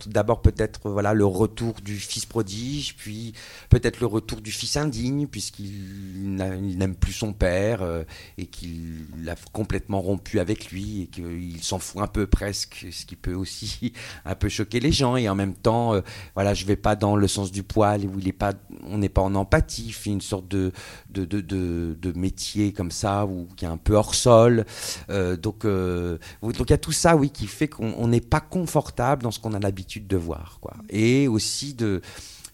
d'abord 0.07 0.41
peut-être 0.41 0.89
voilà 0.89 1.13
le 1.13 1.25
retour 1.25 1.75
du 1.83 1.95
fils 1.97 2.25
prodige, 2.25 2.95
puis 2.95 3.33
peut-être 3.69 3.99
le 3.99 4.07
retour 4.07 4.41
du 4.41 4.51
fils 4.51 4.77
indigne, 4.77 5.27
puisqu'il 5.27 6.35
n'aime 6.35 6.95
plus 6.95 7.13
son 7.13 7.33
père 7.33 7.81
euh, 7.81 8.03
et 8.37 8.45
qu'il 8.45 9.05
a 9.27 9.35
complètement 9.51 10.01
rompu 10.01 10.39
avec 10.39 10.71
lui 10.71 11.03
et 11.03 11.07
qu'il 11.07 11.63
s'en 11.63 11.79
fout 11.79 12.01
un 12.01 12.07
peu 12.07 12.27
presque, 12.27 12.87
ce 12.91 13.05
qui 13.05 13.15
peut 13.15 13.33
aussi 13.33 13.93
un 14.25 14.35
peu 14.35 14.49
choquer 14.49 14.79
les 14.79 14.91
gens. 14.91 15.15
Et 15.15 15.29
en 15.29 15.35
même 15.35 15.55
temps, 15.55 15.93
euh, 15.93 16.01
voilà, 16.35 16.53
je 16.53 16.65
vais 16.65 16.75
pas 16.75 16.95
dans 16.95 17.15
le 17.15 17.27
sens 17.27 17.51
du 17.51 17.63
poil 17.63 18.05
où 18.05 18.19
il 18.19 18.27
est 18.27 18.33
pas, 18.33 18.53
on 18.83 18.97
n'est 18.97 19.09
pas 19.09 19.21
en 19.21 19.35
empathie, 19.35 19.91
fait 19.91 20.09
une 20.09 20.21
sorte 20.21 20.47
de 20.47 20.71
de, 21.09 21.25
de, 21.25 21.41
de, 21.41 22.11
métier 22.17 22.73
comme 22.73 22.91
ça 22.91 23.25
ou 23.25 23.47
qui 23.55 23.65
est 23.65 23.67
un 23.67 23.77
peu 23.77 23.93
hors 23.93 24.15
sol. 24.15 24.65
Euh, 25.09 25.37
donc 25.37 25.65
donc 25.65 26.69
il 26.69 26.71
y 26.71 26.73
a 26.73 26.77
tout 26.77 26.91
ça, 26.91 27.15
oui, 27.15 27.29
qui 27.29 27.47
fait 27.47 27.67
qu'on 27.67 28.07
n'est 28.07 28.21
pas 28.21 28.39
confortable 28.39 29.23
dans 29.23 29.31
ce 29.31 29.39
qu'on 29.39 29.53
a 29.53 29.59
l'habitude 29.59 29.76
de 30.07 30.17
voir. 30.17 30.59
Quoi. 30.61 30.73
Et 30.89 31.27
aussi 31.27 31.73
de, 31.73 32.01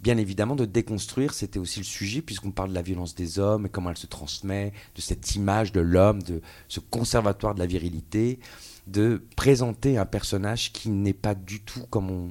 bien 0.01 0.17
évidemment, 0.17 0.55
de 0.55 0.65
déconstruire, 0.65 1.33
c'était 1.33 1.59
aussi 1.59 1.79
le 1.79 1.85
sujet, 1.85 2.21
puisqu'on 2.21 2.51
parle 2.51 2.69
de 2.69 2.75
la 2.75 2.81
violence 2.81 3.15
des 3.15 3.39
hommes, 3.39 3.65
et 3.65 3.69
comment 3.69 3.89
elle 3.89 3.97
se 3.97 4.07
transmet, 4.07 4.73
de 4.95 5.01
cette 5.01 5.35
image 5.35 5.71
de 5.71 5.79
l'homme, 5.79 6.21
de 6.21 6.41
ce 6.67 6.79
conservatoire 6.79 7.55
de 7.55 7.59
la 7.59 7.65
virilité, 7.65 8.39
de 8.87 9.23
présenter 9.35 9.97
un 9.97 10.05
personnage 10.05 10.73
qui 10.73 10.89
n'est 10.89 11.13
pas 11.13 11.35
du 11.35 11.61
tout 11.61 11.85
comme 11.89 12.11
on, 12.11 12.29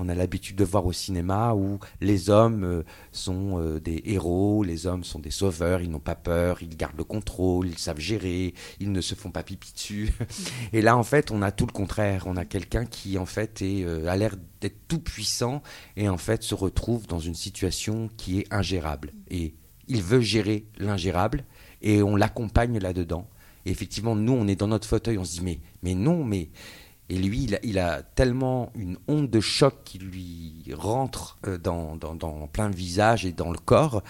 on 0.00 0.08
a 0.08 0.14
l'habitude 0.14 0.56
de 0.56 0.64
voir 0.64 0.86
au 0.86 0.92
cinéma 0.92 1.54
où 1.54 1.78
les 2.00 2.30
hommes 2.30 2.64
euh, 2.64 2.82
sont 3.12 3.60
euh, 3.60 3.78
des 3.80 4.02
héros, 4.06 4.64
les 4.64 4.86
hommes 4.86 5.04
sont 5.04 5.18
des 5.18 5.30
sauveurs, 5.30 5.82
ils 5.82 5.90
n'ont 5.90 6.00
pas 6.00 6.14
peur, 6.14 6.62
ils 6.62 6.76
gardent 6.76 6.96
le 6.96 7.04
contrôle, 7.04 7.68
ils 7.68 7.78
savent 7.78 8.00
gérer, 8.00 8.54
ils 8.80 8.90
ne 8.90 9.00
se 9.00 9.14
font 9.14 9.30
pas 9.30 9.42
pipi 9.42 9.72
dessus. 9.72 10.12
Et 10.72 10.80
là, 10.80 10.96
en 10.96 11.02
fait, 11.02 11.30
on 11.30 11.42
a 11.42 11.52
tout 11.52 11.66
le 11.66 11.72
contraire. 11.72 12.24
On 12.26 12.36
a 12.36 12.44
quelqu'un 12.44 12.86
qui, 12.86 13.18
en 13.18 13.26
fait, 13.26 13.60
euh, 13.62 14.06
a 14.06 14.16
l'air 14.16 14.36
d'être 14.60 14.88
tout 14.88 15.00
puissant 15.00 15.62
et, 15.96 16.08
en 16.08 16.18
fait, 16.18 16.42
se 16.42 16.54
retrouve 16.54 17.06
dans 17.06 17.18
une 17.18 17.34
situation 17.34 18.08
qui 18.16 18.40
est 18.40 18.52
ingérable. 18.52 19.12
Et 19.30 19.54
il 19.88 20.02
veut 20.02 20.20
gérer 20.20 20.66
l'ingérable 20.78 21.44
et 21.82 22.02
on 22.02 22.16
l'accompagne 22.16 22.78
là-dedans. 22.78 23.28
Et 23.66 23.70
effectivement, 23.70 24.16
nous, 24.16 24.32
on 24.32 24.48
est 24.48 24.56
dans 24.56 24.68
notre 24.68 24.88
fauteuil, 24.88 25.18
on 25.18 25.24
se 25.24 25.32
dit, 25.32 25.44
mais, 25.44 25.58
mais 25.82 25.94
non, 25.94 26.24
mais. 26.24 26.48
Et 27.10 27.18
lui, 27.18 27.48
il 27.64 27.78
a, 27.80 28.02
tellement 28.02 28.70
une 28.76 28.96
onde 29.08 29.28
de 29.28 29.40
choc 29.40 29.74
qui 29.84 29.98
lui 29.98 30.64
rentre 30.72 31.38
euh, 31.48 31.58
dans, 31.58 31.98
plein 32.52 32.68
visage 32.68 33.26
et 33.26 33.32
dans 33.32 33.50
le 33.50 33.58
corps 33.58 34.04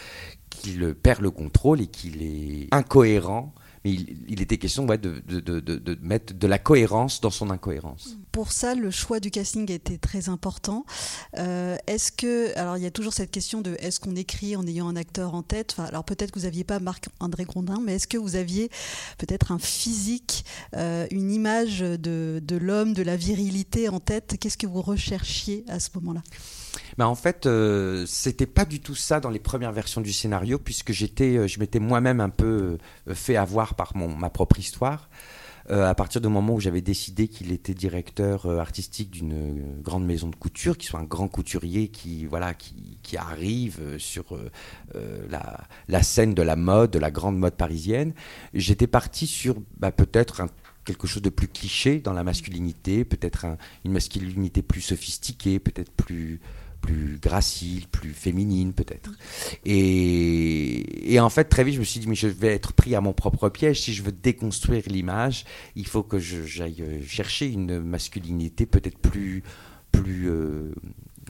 qu'il 0.51 0.95
perd 0.95 1.23
le 1.23 1.31
contrôle 1.31 1.81
et 1.81 1.87
qu'il 1.87 2.23
est 2.23 2.69
incohérent 2.73 3.55
mais 3.85 3.93
il, 3.93 4.43
était 4.43 4.59
question 4.59 4.85
de, 4.85 5.99
mettre 6.03 6.35
de 6.35 6.47
la 6.47 6.59
cohérence 6.59 7.21
dans 7.21 7.31
son 7.31 7.51
incohérence. 7.51 8.17
Pour 8.31 8.53
ça, 8.53 8.75
le 8.75 8.91
choix 8.91 9.21
du 9.21 9.31
casting 9.31 9.71
été 9.71 9.97
très 9.97 10.29
important. 10.29 10.85
Euh, 11.39 11.77
est-ce 11.87 12.13
que, 12.13 12.57
alors 12.59 12.77
il 12.77 12.83
y 12.83 12.87
a 12.87 12.91
toujours 12.91 13.13
cette 13.13 13.31
question 13.31 13.63
de 13.63 13.77
est-ce 13.81 13.99
qu'on 13.99 14.17
écrit 14.17 14.55
en 14.57 14.67
ayant 14.67 14.89
un 14.89 14.97
acteur 14.97 15.35
en 15.35 15.43
tête? 15.43 15.77
Alors 15.79 16.05
peut-être 16.05 16.31
que 16.31 16.39
vous 16.39 16.45
n'aviez 16.45 16.65
pas 16.65 16.79
Marc-André 16.79 17.45
Grondin, 17.45 17.81
mais 17.83 17.95
est-ce 17.95 18.07
que 18.07 18.19
vous 18.19 18.37
aviez 18.37 18.71
peut-être 19.19 19.53
un 19.53 19.59
physique, 19.59 20.45
euh, 20.77 21.07
une 21.11 21.33
image 21.33 21.81
de 21.81 22.57
l'homme, 22.57 22.93
de 22.93 23.03
la 23.03 23.17
virilité 23.17 23.89
en 23.89 24.01
tête? 24.01 24.37
Qu'est-ce 24.39 24.59
que 24.59 24.67
vous 24.67 24.83
recherchiez 24.83 25.65
à 25.69 25.81
ce 25.81 25.89
moment-là? 25.95 26.23
Bah 26.97 27.09
en 27.09 27.15
fait, 27.15 27.47
euh, 27.47 28.05
c'était 28.07 28.47
pas 28.47 28.65
du 28.65 28.81
tout 28.81 28.95
ça 28.95 29.21
dans 29.21 29.31
les 29.31 29.39
premières 29.39 29.73
versions 29.73 30.01
du 30.01 30.13
scénario, 30.13 30.59
puisque 30.59 30.93
j'étais, 30.93 31.37
euh, 31.37 31.47
je 31.47 31.59
m'étais 31.61 31.79
moi-même 31.79 32.21
un 32.21 32.29
peu 32.29 32.79
euh, 33.09 33.15
fait 33.15 33.37
avoir 33.37 33.75
par 33.75 33.97
mon, 33.97 34.09
ma 34.15 34.31
propre 34.31 34.59
histoire. 34.59 35.09
à 35.69 35.95
partir 35.95 36.21
du 36.21 36.27
moment 36.27 36.55
où 36.55 36.61
j'avais 36.61 36.81
décidé 36.81 37.29
qu'il 37.29 37.53
était 37.53 37.75
directeur 37.75 38.47
artistique 38.59 39.11
d'une 39.11 39.81
grande 39.81 40.05
maison 40.05 40.29
de 40.29 40.35
couture, 40.35 40.77
qu'il 40.77 40.89
soit 40.89 40.99
un 40.99 41.05
grand 41.05 41.29
couturier 41.29 41.89
qui, 41.89 42.27
voilà, 42.27 42.55
qui, 42.55 43.17
arrive 43.17 43.97
sur 43.99 44.37
la, 45.29 45.61
la, 45.87 46.03
scène 46.03 46.35
de 46.35 46.43
la 46.43 46.57
mode, 46.57 46.91
de 46.91 46.99
la 46.99 47.13
grande 47.13 47.39
mode 47.39 47.55
parisienne, 47.55 48.15
j'étais 48.53 48.89
parti 48.89 49.29
sur 49.29 49.55
bah, 49.77 49.93
peut-être 49.93 50.41
un 50.41 50.49
quelque 50.85 51.07
chose 51.07 51.23
de 51.23 51.31
plus 51.31 51.49
cliché 51.49 51.99
dans 51.99 52.13
la 52.13 52.25
masculinité, 52.25 53.05
peut-être 53.05 53.47
une 53.85 53.93
masculinité 53.93 54.63
plus 54.63 54.81
sophistiquée, 54.81 55.59
peut-être 55.59 55.93
plus 55.93 56.41
plus 56.81 57.19
gracile, 57.21 57.87
plus 57.89 58.13
féminine 58.15 58.73
peut-être. 58.73 59.11
Et, 59.65 61.15
et, 61.15 61.21
en 61.21 61.29
fait, 61.29 61.45
très 61.45 61.65
vite, 61.65 61.75
je 61.75 61.81
me 61.81 61.85
suis 61.85 62.01
dit, 62.01 62.09
mais 62.09 62.15
je 62.15 62.27
vais 62.27 62.55
être 62.55 62.73
pris 62.73 62.95
à 62.95 63.01
mon 63.01 63.13
propre 63.13 63.49
piège. 63.49 63.83
Si 63.83 63.93
je 63.93 64.03
veux 64.03 64.13
déconstruire 64.13 64.83
l'image, 64.87 65.45
il 65.77 65.87
faut 65.87 66.03
que 66.03 66.19
j'aille 66.19 66.83
chercher 67.07 67.49
une 67.49 67.81
masculinité 67.81 68.67
peut-être 68.67 68.99
plus, 68.99 69.43
plus, 69.93 70.31
euh, 70.31 70.73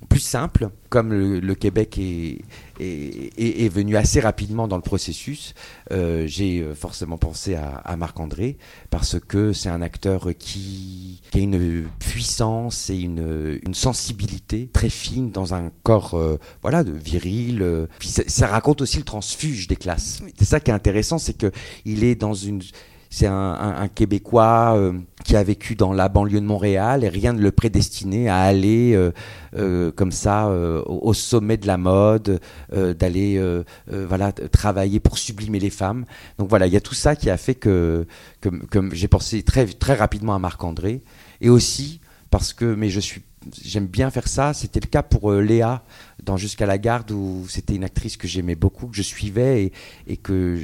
plus 0.09 0.21
simple, 0.21 0.71
comme 0.89 1.13
le, 1.13 1.55
Québec 1.55 1.99
est, 1.99 2.39
est, 2.81 3.65
est, 3.65 3.69
venu 3.69 3.97
assez 3.97 4.19
rapidement 4.19 4.67
dans 4.67 4.77
le 4.77 4.83
processus, 4.83 5.55
euh, 5.93 6.27
j'ai 6.27 6.61
euh, 6.61 6.75
forcément 6.75 7.19
pensé 7.19 7.55
à, 7.55 7.97
Marc-André, 7.97 8.57
parce 8.89 9.19
que 9.21 9.53
c'est 9.53 9.69
un 9.69 9.83
acteur 9.83 10.29
qui, 10.39 11.21
qui, 11.31 11.39
a 11.39 11.41
une 11.41 11.87
puissance 11.99 12.89
et 12.91 12.99
une, 12.99 13.61
une 13.65 13.75
sensibilité 13.75 14.69
très 14.73 14.91
fine 14.91 15.31
dans 15.31 15.55
un 15.55 15.71
corps 15.83 16.15
euh, 16.15 16.39
voilà, 16.63 16.83
de 16.83 16.93
viril. 16.93 17.87
Puis 17.99 18.09
ça, 18.09 18.23
ça, 18.27 18.47
raconte 18.47 18.81
aussi 18.81 18.99
le 18.99 19.05
transfuge 19.05 19.69
des 19.69 19.77
classes. 19.77 20.23
C'est 20.39 20.47
ça 20.47 20.61
qui 20.61 20.71
est 20.71 20.75
intéressant, 20.75 21.19
c'est 21.19 21.37
qu'il 21.37 22.05
est 22.05 22.15
dans 22.15 22.35
une 22.35 22.63
c'est 23.13 23.27
un, 23.27 23.89
Québécois 23.93 24.77
euh, 24.77 24.93
qui 25.25 25.35
a 25.35 25.43
vécu 25.43 25.75
dans 25.75 25.93
la 25.93 26.09
banlieue 26.09 26.41
de 26.41 26.47
Montréal 26.47 27.03
et 27.03 27.09
rien 27.09 27.33
ne 27.33 27.41
le 27.41 27.51
prédestinait 27.51 28.29
à 28.29 28.37
aller 28.37 28.93
euh, 28.95 29.11
euh, 29.57 29.91
comme 29.91 30.13
ça 30.13 30.49
au 30.87 31.13
sommet 31.13 31.57
de 31.57 31.67
la 31.67 31.77
mode, 31.77 32.41
d'aller 32.73 33.43
voilà 33.89 34.33
travailler 34.33 35.01
pour 35.01 35.19
sublimer 35.19 35.59
les 35.59 35.71
femmes. 35.71 36.05
Donc 36.39 36.49
voilà, 36.49 36.69
il 36.69 36.73
y 36.73 36.77
a 36.77 36.81
tout 36.81 36.95
ça 36.95 37.17
qui 37.17 37.29
a 37.31 37.37
fait 37.37 37.57
que, 37.57 38.07
que, 38.41 38.95
j'ai 38.95 39.09
pensé 39.09 39.43
très 39.43 39.67
très 39.67 39.95
rapidement 39.95 40.35
à 40.35 40.39
Marc 40.39 40.63
André 40.63 41.03
et 41.41 41.51
aussi 41.51 42.01
parce 42.31 42.53
que 42.53 42.65
mais 42.65 42.91
je 42.91 43.01
suis 43.01 43.23
j'aime 43.63 43.87
bien 43.87 44.11
faire 44.11 44.29
ça. 44.29 44.55
C'était 44.55 44.81
le 44.81 44.87
cas 44.87 45.03
pour 45.03 45.31
euh, 45.31 45.41
Léa 45.41 45.83
dans 46.23 46.37
Jusqu'à 46.37 46.67
la 46.67 46.79
garde 46.79 47.11
où 47.13 47.47
c'était 47.49 47.75
une 47.75 47.85
actrice 47.85 48.17
que 48.17 48.29
j'aimais 48.29 48.55
beaucoup, 48.55 48.89
que 48.89 48.97
je 48.97 49.03
suivais 49.03 49.73
et, 50.07 50.17
que 50.17 50.59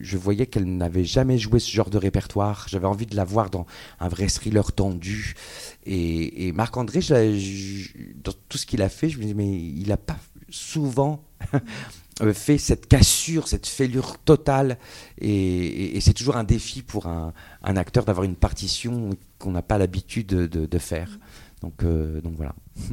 je, 0.00 0.16
voyais 0.16 0.46
qu'elle 0.46 0.64
n'avait 0.64 1.04
jamais 1.04 1.38
joué 1.38 1.58
ce 1.58 1.70
genre 1.70 1.90
de 1.90 1.98
répertoire. 1.98 2.66
J'avais 2.68 2.86
envie 2.86 3.06
de 3.06 3.14
la 3.14 3.24
voir 3.24 3.50
dans 3.50 3.66
un 4.00 4.08
vrai 4.08 4.28
thriller 4.28 4.72
tendu. 4.72 5.34
Et, 5.84 6.52
Marc-André, 6.52 7.00
dans 8.24 8.32
tout 8.48 8.58
ce 8.58 8.66
qu'il 8.66 8.82
a 8.82 8.88
fait, 8.88 9.10
je 9.10 9.18
me 9.18 9.24
dis 9.24 9.34
mais 9.34 9.50
il 9.50 9.88
n'a 9.88 9.96
pas 9.96 10.16
souvent 10.48 11.24
euh, 12.22 12.32
fait 12.32 12.58
cette 12.58 12.86
cassure, 12.86 13.48
cette 13.48 13.66
fêlure 13.66 14.18
totale. 14.18 14.78
Et, 15.20 15.98
c'est 16.00 16.14
toujours 16.14 16.36
un 16.36 16.44
défi 16.44 16.82
pour 16.82 17.06
un, 17.06 17.32
acteur 17.62 18.04
d'avoir 18.04 18.24
une 18.24 18.36
partition 18.36 19.10
qu'on 19.38 19.52
n'a 19.52 19.62
pas 19.62 19.78
l'habitude 19.78 20.26
de, 20.26 20.78
faire. 20.78 21.18
Donc, 21.62 21.82
euh, 21.84 22.20
donc 22.20 22.34
voilà. 22.36 22.54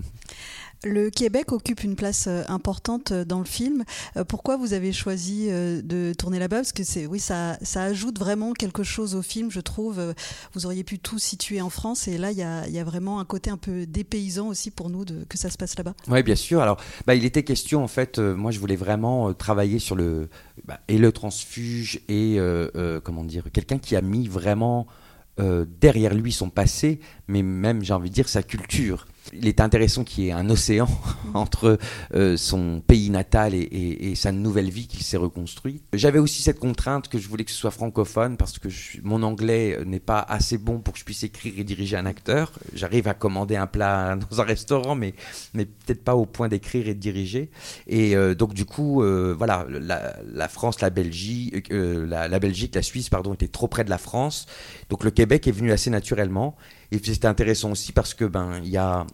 Le 0.85 1.09
Québec 1.09 1.51
occupe 1.51 1.83
une 1.83 1.97
place 1.97 2.27
euh, 2.27 2.43
importante 2.47 3.11
euh, 3.11 3.25
dans 3.25 3.39
le 3.39 3.45
film. 3.45 3.83
Pourquoi 4.29 4.55
vous 4.55 4.71
avez 4.71 4.93
choisi 4.93 5.49
de 5.49 6.13
tourner 6.17 6.39
là-bas? 6.39 6.57
Parce 6.57 6.71
que 6.71 6.83
c'est, 6.83 7.05
oui, 7.05 7.19
ça, 7.19 7.57
ça 7.61 7.83
ajoute 7.83 8.17
vraiment 8.17 8.53
quelque 8.53 8.83
chose 8.83 9.13
au 9.13 9.21
film, 9.21 9.51
je 9.51 9.59
trouve. 9.59 10.13
Vous 10.53 10.65
auriez 10.65 10.85
pu 10.85 10.99
tout 10.99 11.19
situer 11.19 11.61
en 11.61 11.69
France, 11.69 12.07
et 12.07 12.17
là, 12.17 12.31
il 12.31 12.38
y 12.38 12.43
a, 12.43 12.67
y 12.69 12.79
a, 12.79 12.83
vraiment 12.83 13.19
un 13.19 13.25
côté 13.25 13.49
un 13.49 13.57
peu 13.57 13.85
dépaysant 13.85 14.47
aussi 14.47 14.71
pour 14.71 14.89
nous 14.89 15.03
de, 15.03 15.25
que 15.25 15.38
ça 15.38 15.49
se 15.49 15.57
passe 15.57 15.77
là-bas. 15.77 15.93
Oui, 16.07 16.23
bien 16.23 16.35
sûr. 16.35 16.61
Alors, 16.61 16.77
bah, 17.05 17.15
il 17.15 17.25
était 17.25 17.43
question, 17.43 17.83
en 17.83 17.88
fait, 17.88 18.19
moi, 18.19 18.51
je 18.51 18.59
voulais 18.59 18.77
vraiment 18.77 19.33
travailler 19.33 19.79
sur 19.79 19.95
le 19.95 20.29
bah, 20.65 20.79
et 20.88 20.97
le 20.97 21.11
transfuge 21.11 21.99
et 22.07 22.39
comment 23.03 23.25
dire, 23.25 23.45
quelqu'un 23.51 23.79
qui 23.79 23.95
a 23.95 24.01
mis 24.01 24.27
vraiment 24.27 24.88
derrière 25.79 26.13
lui 26.13 26.31
son 26.31 26.50
passé, 26.50 27.00
mais 27.27 27.41
même, 27.41 27.84
j'ai 27.84 27.93
envie 27.93 28.10
de 28.10 28.15
dire, 28.15 28.27
sa 28.29 28.43
culture 28.43 29.08
il 29.33 29.48
est 29.48 29.59
intéressant 29.59 30.03
qu'il 30.03 30.25
y 30.25 30.27
ait 30.29 30.31
un 30.31 30.50
océan 30.50 30.88
entre 31.33 31.77
euh, 32.13 32.38
son 32.38 32.81
pays 32.86 33.09
natal 33.09 33.53
et, 33.53 34.13
sa 34.15 34.31
nouvelle 34.31 34.69
vie 34.69 34.88
qui 34.88 35.03
s'est 35.03 35.17
reconstruite. 35.17 35.83
J'avais 35.93 36.19
aussi 36.19 36.41
cette 36.41 36.59
contrainte 36.59 37.07
que 37.07 37.17
je 37.17 37.27
voulais 37.27 37.43
que 37.43 37.51
ce 37.51 37.57
soit 37.57 37.71
francophone 37.71 38.38
parce 38.38 38.57
que 38.59 38.67
mon 39.03 39.24
anglais 39.24 39.77
n'est 39.86 40.00
pas 40.00 40.19
assez 40.19 40.57
bon 40.57 40.79
pour 40.79 40.93
que 40.93 41.00
je 41.00 41.05
puisse 41.05 41.24
écrire 41.24 41.53
et 41.57 41.63
diriger 41.63 41.95
un 41.95 42.05
acteur. 42.05 42.51
J'arrive 42.74 43.07
à 43.07 43.13
commander 43.13 43.55
un 43.55 43.67
plat 43.67 44.17
dans 44.29 44.41
un 44.41 44.43
restaurant, 44.43 44.95
mais, 44.95 45.13
mais 45.53 45.65
peut-être 45.65 46.03
pas 46.03 46.15
au 46.15 46.25
point 46.25 46.50
d'écrire 46.50 46.88
et 46.88 46.93
de 46.93 47.00
diriger. 47.00 47.50
Et 47.88 48.15
euh, 48.15 48.36
donc 48.36 48.53
du 48.53 48.65
coup, 48.65 49.03
euh, 49.03 49.36
voilà, 49.38 49.65
la, 49.69 50.48
France, 50.48 50.81
la 50.81 50.89
Belgique, 50.89 51.69
la, 51.69 52.27
la 52.27 52.39
Belgique, 52.39 52.75
la 52.75 52.81
Suisse, 52.81 53.09
pardon, 53.09 53.33
étaient 53.33 53.48
trop 53.48 53.67
près 53.67 53.83
de 53.83 53.89
la 53.89 53.98
France. 53.98 54.48
Donc 54.89 55.03
le 55.03 55.12
Québec 55.12 55.48
est 55.48 55.51
venu 55.51 55.71
assez 55.71 55.89
naturellement. 55.89 56.55
Et 56.91 57.00
c'était 57.03 57.27
intéressant 57.27 57.72
aussi 57.72 57.91
parce 57.91 58.13
que 58.13 58.25
ben 58.25 58.60
il 58.63 58.69
y 58.69 58.77
a 58.77 59.05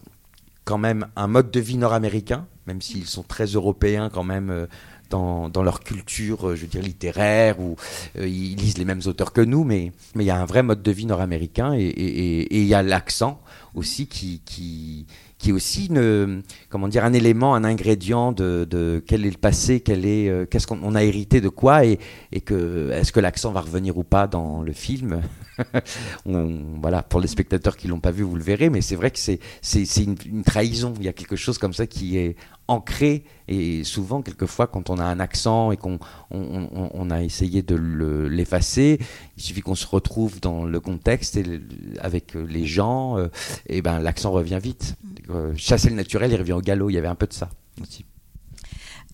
quand 0.66 0.78
même 0.78 1.08
un 1.16 1.28
mode 1.28 1.52
de 1.52 1.60
vie 1.60 1.78
nord-américain, 1.78 2.48
même 2.68 2.82
s'ils 2.82 3.06
sont 3.06 3.24
très 3.24 3.46
européens 3.46 4.10
quand 4.12 4.24
même 4.24 4.50
euh, 4.50 4.66
dans, 5.12 5.50
dans, 5.50 5.62
leur 5.62 5.82
culture, 5.82 6.50
euh, 6.50 6.56
je 6.56 6.66
veux 6.66 6.82
littéraire, 6.82 7.60
ou 7.60 7.76
euh, 8.18 8.28
ils 8.28 8.56
lisent 8.56 8.80
les 8.80 8.86
mêmes 8.86 9.02
auteurs 9.06 9.32
que 9.32 9.42
nous, 9.42 9.64
mais 9.64 9.92
il 10.16 10.24
y 10.24 10.32
a 10.32 10.38
un 10.38 10.46
vrai 10.46 10.64
mode 10.64 10.82
de 10.82 10.92
vie 10.92 11.06
nord-américain 11.06 11.74
et 11.78 12.48
il 12.50 12.66
y 12.66 12.74
a 12.74 12.82
l'accent 12.82 13.40
aussi 13.76 14.08
qui, 14.08 14.42
qui 14.46 15.06
qui 15.38 15.50
est 15.50 15.54
aussi 15.54 15.88
une, 15.88 16.42
comment 16.70 16.88
dire, 16.88 17.04
un 17.04 17.12
élément, 17.14 17.56
un 17.56 17.66
ingrédient 17.66 18.32
de, 18.32 19.04
quel 19.06 19.26
est 19.26 19.30
le 19.30 19.38
passé, 19.38 19.84
est, 19.86 20.50
qu'est-ce 20.50 20.66
qu'on 20.66 20.96
a 20.96 21.04
hérité 21.04 21.42
de 21.42 21.50
quoi, 21.50 21.86
et, 21.86 22.00
et 22.32 22.42
que 22.42 22.90
est-ce 22.92 23.12
que 23.12 23.20
l'accent 23.20 23.52
va 23.52 23.60
revenir 23.62 23.98
ou 23.98 24.04
pas 24.04 24.28
dans 24.28 24.64
le 24.64 24.72
film? 24.72 25.22
voilà, 26.26 27.04
pour 27.04 27.20
les 27.20 27.28
spectateurs 27.28 27.78
qui 27.78 27.88
l'ont 27.88 28.00
pas 28.00 28.12
vu, 28.12 28.24
vous 28.24 28.36
le 28.36 28.44
verrez, 28.44 28.70
mais 28.70 28.82
c'est 28.82 28.96
vrai 28.96 29.12
que 29.12 29.20
c'est 29.20 29.40
c'est 29.62 30.04
une, 30.04 30.16
une, 30.26 30.44
trahison. 30.44 30.94
Il 30.98 31.06
y 31.06 31.08
a 31.08 31.14
quelque 31.14 31.36
chose 31.36 31.58
comme 31.58 31.74
ça 31.74 31.88
qui 31.88 32.18
est 32.18 32.36
ancré 32.68 33.24
et 33.48 33.84
souvent 33.84 34.22
quelquefois 34.22 34.68
quand 34.68 34.90
on 34.90 34.98
a 34.98 35.04
un 35.04 35.20
accent 35.20 35.72
et 35.72 35.78
qu'on 35.78 36.00
on, 36.32 36.90
on, 36.94 37.10
a 37.12 37.22
essayé 37.22 37.62
de 37.62 37.76
l'effacer 37.76 39.00
il 39.38 39.44
suffit 39.44 39.62
qu'on 39.62 39.76
se 39.76 39.86
retrouve 39.86 40.40
dans 40.40 40.66
le 40.66 40.80
contexte 40.80 41.38
et 41.38 41.62
avec 42.00 42.34
les 42.34 42.66
gens 42.66 43.20
euh, 43.20 43.28
et 43.68 43.84
ben 43.84 44.00
l'accent 44.00 44.32
revient 44.32 44.60
vite 44.60 44.96
mm. 45.04 45.32
euh, 45.32 45.54
chasser 45.56 45.90
le 45.90 45.96
naturel 45.96 46.32
il 46.32 46.38
revient 46.38 46.54
au 46.54 46.62
galop 46.62 46.90
il 46.90 46.94
y 46.94 46.98
avait 46.98 47.08
un 47.08 47.16
peu 47.16 47.28
de 47.28 47.34
ça 47.34 47.50
aussi 47.82 48.04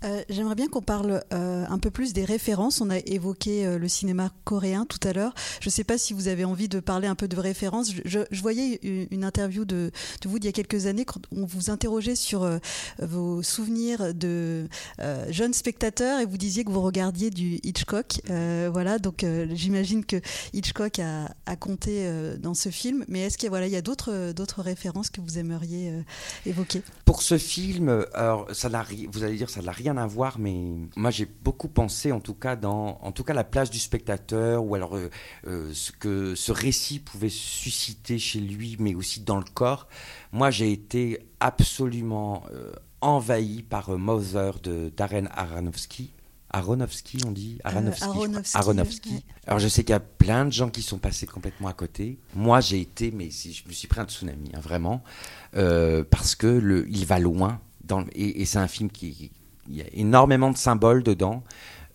euh, 0.04 0.24
j'aimerais 0.30 0.56
bien 0.56 0.68
qu'on 0.68 0.82
parle 0.82 1.24
euh, 1.34 1.66
un 1.68 1.78
peu 1.78 1.92
plus 1.92 2.14
des 2.14 2.26
références. 2.26 2.82
On 2.82 2.90
a 2.90 2.98
évoqué 2.98 3.66
euh, 3.66 3.78
le 3.78 3.88
cinéma 3.88 4.32
coréen 4.44 4.86
tout 4.86 5.00
à 5.08 5.14
l'heure. 5.14 5.34
Je 5.60 5.68
ne 5.68 5.72
sais 5.72 5.84
pas 5.84 5.98
si 5.98 6.14
vous 6.14 6.28
avez 6.28 6.44
envie 6.44 6.68
de 6.68 6.80
parler 6.80 7.08
un 7.08 7.16
peu 7.16 7.28
de 7.28 7.38
références. 7.38 7.92
Je, 8.06 8.20
voyais 8.42 8.80
une 9.12 9.24
interview 9.24 9.66
de, 9.66 9.92
vous 10.26 10.40
d'il 10.40 10.48
y 10.48 10.50
a 10.50 10.52
quelques 10.52 10.88
années 10.88 11.06
quand 11.06 11.22
on 11.32 11.46
vous 11.46 11.70
interrogeait 11.70 12.16
sur 12.16 12.50
vos 13.00 13.44
souvenirs 13.44 14.16
de 14.16 14.68
jeunes 15.30 15.54
spectateurs 15.54 16.20
et 16.20 16.26
vous 16.26 16.38
disiez 16.38 16.64
que 16.64 16.72
vous 16.72 16.82
regardiez 16.82 17.30
du 17.30 17.60
Hitchcock. 17.64 18.22
voilà, 18.28 18.98
donc 18.98 19.24
j'imagine 19.52 20.04
que 20.04 20.20
Hitchcock 20.54 20.98
a, 20.98 21.30
a 21.46 21.56
compté 21.56 22.10
dans 22.40 22.56
ce 22.56 22.70
film. 22.70 23.06
Mais 23.08 23.22
est-ce 23.22 23.38
qu'il 23.38 23.50
voilà, 23.50 23.68
il 23.68 23.74
y 23.74 23.78
a 23.78 23.84
d'autres, 23.84 24.32
d'autres 24.32 24.64
références 24.64 25.12
que 25.12 25.22
vous 25.22 25.38
aimeriez 25.38 25.94
évoquer? 26.48 26.82
Pour 27.06 27.22
ce 27.22 27.38
film, 27.38 28.06
alors, 28.14 28.48
ça 28.54 28.70
vous 29.12 29.24
allez 29.24 29.38
dire 29.38 29.50
ça 29.50 29.62
n'a 29.62 29.72
rien 29.72 29.91
rien 29.92 30.02
à 30.02 30.08
voir, 30.08 30.40
mais 30.40 30.56
moi 30.96 31.12
j'ai 31.12 31.26
beaucoup 31.26 31.68
pensé, 31.68 32.12
en 32.12 32.20
tout 32.20 32.34
cas, 32.34 32.56
dans, 32.56 33.00
en 33.02 33.12
tout 33.12 33.24
cas, 33.24 33.34
la 33.34 33.44
place 33.44 33.70
du 33.70 33.80
spectateur, 33.80 34.64
ou 34.64 34.76
alors 34.76 34.96
euh, 34.96 35.10
euh, 35.48 35.72
ce 35.74 35.92
que 35.92 36.36
ce 36.36 36.52
récit 36.52 37.00
pouvait 37.00 37.30
susciter 37.30 38.18
chez 38.20 38.40
lui, 38.40 38.78
mais 38.80 38.96
aussi 38.96 39.22
dans 39.22 39.38
le 39.38 39.46
corps. 39.54 39.88
Moi, 40.32 40.50
j'ai 40.52 40.72
été 40.72 41.20
absolument 41.40 42.44
euh, 42.54 42.72
envahi 43.02 43.64
par 43.64 43.98
Mother 43.98 44.60
de 44.60 44.92
Darren 44.96 45.28
Aronofsky. 45.34 46.14
Aronofsky, 46.54 47.20
on 47.26 47.32
dit? 47.32 47.60
Aronofsky. 47.64 48.04
Aronofsky, 48.04 48.58
Aronofsky. 48.58 49.10
ouais. 49.12 49.24
Alors 49.48 49.60
je 49.60 49.70
sais 49.70 49.84
qu'il 49.84 49.94
y 49.94 49.96
a 49.96 50.02
plein 50.02 50.46
de 50.46 50.52
gens 50.52 50.70
qui 50.70 50.82
sont 50.82 50.98
passés 50.98 51.26
complètement 51.26 51.70
à 51.70 51.74
côté. 51.74 52.20
Moi, 52.36 52.60
j'ai 52.60 52.82
été, 52.82 53.12
mais 53.12 53.30
je 53.30 53.68
me 53.68 53.72
suis 53.74 53.88
pris 53.88 54.02
un 54.02 54.06
tsunami, 54.06 54.52
hein, 54.54 54.60
vraiment, 54.60 55.02
euh, 55.56 56.04
parce 56.10 56.36
que 56.36 56.48
le, 56.48 56.90
il 56.90 57.06
va 57.06 57.20
loin. 57.20 57.60
Dans, 57.84 58.06
et 58.14 58.42
et 58.42 58.46
c'est 58.46 58.60
un 58.60 58.68
film 58.68 58.92
qui, 58.92 59.32
il 59.70 59.78
y 59.78 59.82
a 59.82 59.86
énormément 59.94 60.52
de 60.52 60.58
symboles 60.58 61.04
dedans. 61.04 61.44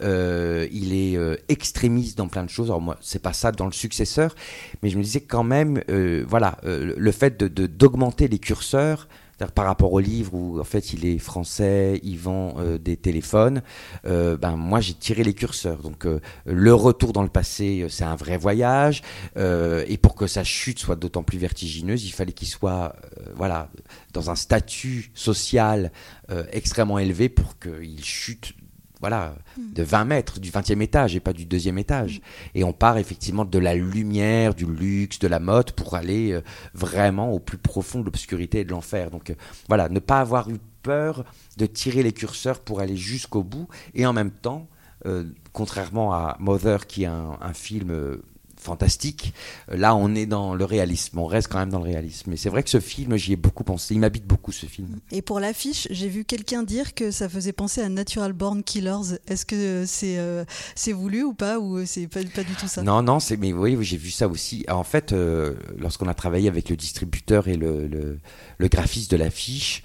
Euh, 0.02 0.68
il 0.73 0.92
est 0.94 1.16
euh, 1.16 1.37
extrémiste 1.49 2.18
dans 2.18 2.28
plein 2.28 2.44
de 2.44 2.50
choses. 2.50 2.66
Alors 2.66 2.82
moi, 2.82 2.99
c'est 3.00 3.23
pas 3.23 3.32
ça 3.32 3.50
dans 3.50 3.64
le 3.66 3.73
successeur, 3.73 4.35
mais 4.82 4.90
je 4.90 4.99
me 4.99 5.02
disais 5.02 5.23
quand 5.23 5.44
même, 5.44 5.80
euh, 5.88 6.25
voilà, 6.28 6.58
le 6.64 7.12
fait 7.12 7.42
de- 7.42 7.66
d'augmenter 7.66 8.28
les 8.28 8.38
curseurs. 8.38 9.08
Par 9.54 9.66
rapport 9.66 9.92
au 9.92 10.00
livre 10.00 10.32
où 10.32 10.58
en 10.58 10.64
fait 10.64 10.94
il 10.94 11.04
est 11.04 11.18
français, 11.18 12.00
il 12.02 12.18
vend 12.18 12.54
euh, 12.58 12.78
des 12.78 12.96
téléphones, 12.96 13.62
euh, 14.06 14.38
ben 14.38 14.56
moi 14.56 14.80
j'ai 14.80 14.94
tiré 14.94 15.24
les 15.24 15.34
curseurs. 15.34 15.82
Donc 15.82 16.06
euh, 16.06 16.20
le 16.46 16.72
retour 16.72 17.12
dans 17.12 17.22
le 17.22 17.28
passé, 17.28 17.86
c'est 17.90 18.04
un 18.04 18.16
vrai 18.16 18.38
voyage, 18.38 19.02
et 19.36 19.98
pour 19.98 20.14
que 20.14 20.26
sa 20.26 20.44
chute 20.44 20.78
soit 20.78 20.96
d'autant 20.96 21.22
plus 21.22 21.38
vertigineuse, 21.38 22.04
il 22.06 22.12
fallait 22.12 22.32
qu'il 22.32 22.48
soit, 22.48 22.96
voilà, 23.34 23.68
dans 24.12 24.30
un 24.30 24.36
statut 24.36 25.10
social 25.14 25.92
extrêmement 26.52 26.98
élevé 26.98 27.28
pour 27.28 27.58
qu'il 27.58 28.02
chute 28.04 28.54
voilà, 29.00 29.34
de 29.58 29.82
20 29.82 30.04
mètres 30.06 30.40
du 30.40 30.50
20e 30.50 30.80
étage 30.80 31.14
et 31.14 31.20
pas 31.20 31.32
du 31.32 31.44
deuxième 31.44 31.78
étage. 31.78 32.20
Et 32.54 32.64
on 32.64 32.72
part 32.72 32.98
effectivement 32.98 33.44
de 33.44 33.58
la 33.58 33.74
lumière, 33.74 34.54
du 34.54 34.66
luxe, 34.66 35.18
de 35.18 35.28
la 35.28 35.38
mode 35.38 35.72
pour 35.72 35.94
aller 35.94 36.32
euh, 36.32 36.40
vraiment 36.74 37.30
au 37.32 37.38
plus 37.38 37.58
profond 37.58 38.00
de 38.00 38.06
l'obscurité 38.06 38.60
et 38.60 38.64
de 38.64 38.70
l'enfer. 38.70 39.10
Donc 39.10 39.30
euh, 39.30 39.34
voilà, 39.68 39.88
ne 39.88 39.98
pas 39.98 40.20
avoir 40.20 40.48
eu 40.48 40.58
peur 40.82 41.24
de 41.56 41.66
tirer 41.66 42.02
les 42.02 42.12
curseurs 42.12 42.60
pour 42.60 42.80
aller 42.80 42.96
jusqu'au 42.96 43.42
bout 43.42 43.68
et 43.94 44.06
en 44.06 44.12
même 44.12 44.30
temps, 44.30 44.66
euh, 45.04 45.24
contrairement 45.52 46.14
à 46.14 46.36
Mother 46.40 46.86
qui 46.86 47.02
est 47.02 47.06
un, 47.06 47.36
un 47.40 47.52
film 47.52 48.18
fantastique, 48.66 49.32
euh, 49.70 49.76
là 49.76 49.94
on 49.96 50.14
est 50.14 50.26
dans 50.26 50.54
le 50.54 50.64
réalisme, 50.64 51.18
on 51.18 51.26
reste 51.26 51.49
quand 51.49 51.58
même 51.58 51.70
dans 51.70 51.78
le 51.78 51.85
réalisme. 51.85 52.30
Mais 52.30 52.37
c'est 52.37 52.50
vrai 52.50 52.62
que 52.62 52.70
ce 52.70 52.80
film, 52.80 53.16
j'y 53.16 53.32
ai 53.32 53.37
beaucoup 53.37 53.64
pensé, 53.64 53.94
il 53.94 54.00
m'habite 54.00 54.26
beaucoup 54.26 54.52
ce 54.52 54.66
film. 54.66 54.99
Et 55.11 55.23
pour 55.23 55.40
l'affiche, 55.40 55.88
j'ai 55.90 56.08
vu 56.08 56.25
quelqu'un 56.25 56.62
dire 56.62 56.94
que 56.94 57.11
ça 57.11 57.28
faisait 57.28 57.52
penser 57.52 57.80
à 57.80 57.88
Natural 57.88 58.32
Born 58.32 58.62
Killers. 58.62 59.18
Est-ce 59.26 59.46
que 59.46 59.85
c'est 59.87 60.18
euh, 60.18 60.44
c'est 60.75 60.92
voulu 60.92 61.23
ou 61.23 61.32
pas 61.32 61.58
ou 61.58 61.87
c'est 61.87 62.06
pas, 62.06 62.20
pas 62.35 62.44
du 62.44 62.54
tout 62.54 62.68
ça? 62.68 62.82
Non, 62.82 63.02
non, 63.02 63.20
c'est 63.20 63.37
mais 63.37 63.52
oui, 63.52 63.76
oui, 63.76 63.85
j'ai 63.85 63.96
vu 63.96 64.11
ça 64.11 64.28
aussi. 64.28 64.64
En 64.68 64.85
fait, 64.85 65.12
euh, 65.12 65.54
lorsqu'on 65.78 66.08
a 66.08 66.14
travaillé 66.14 66.49
avec 66.49 66.68
le 66.68 66.76
distributeur 66.76 67.49
et 67.49 67.56
le, 67.56 67.87
le, 67.87 68.18
le 68.58 68.68
graphiste 68.68 69.11
de 69.11 69.16
l'affiche, 69.16 69.82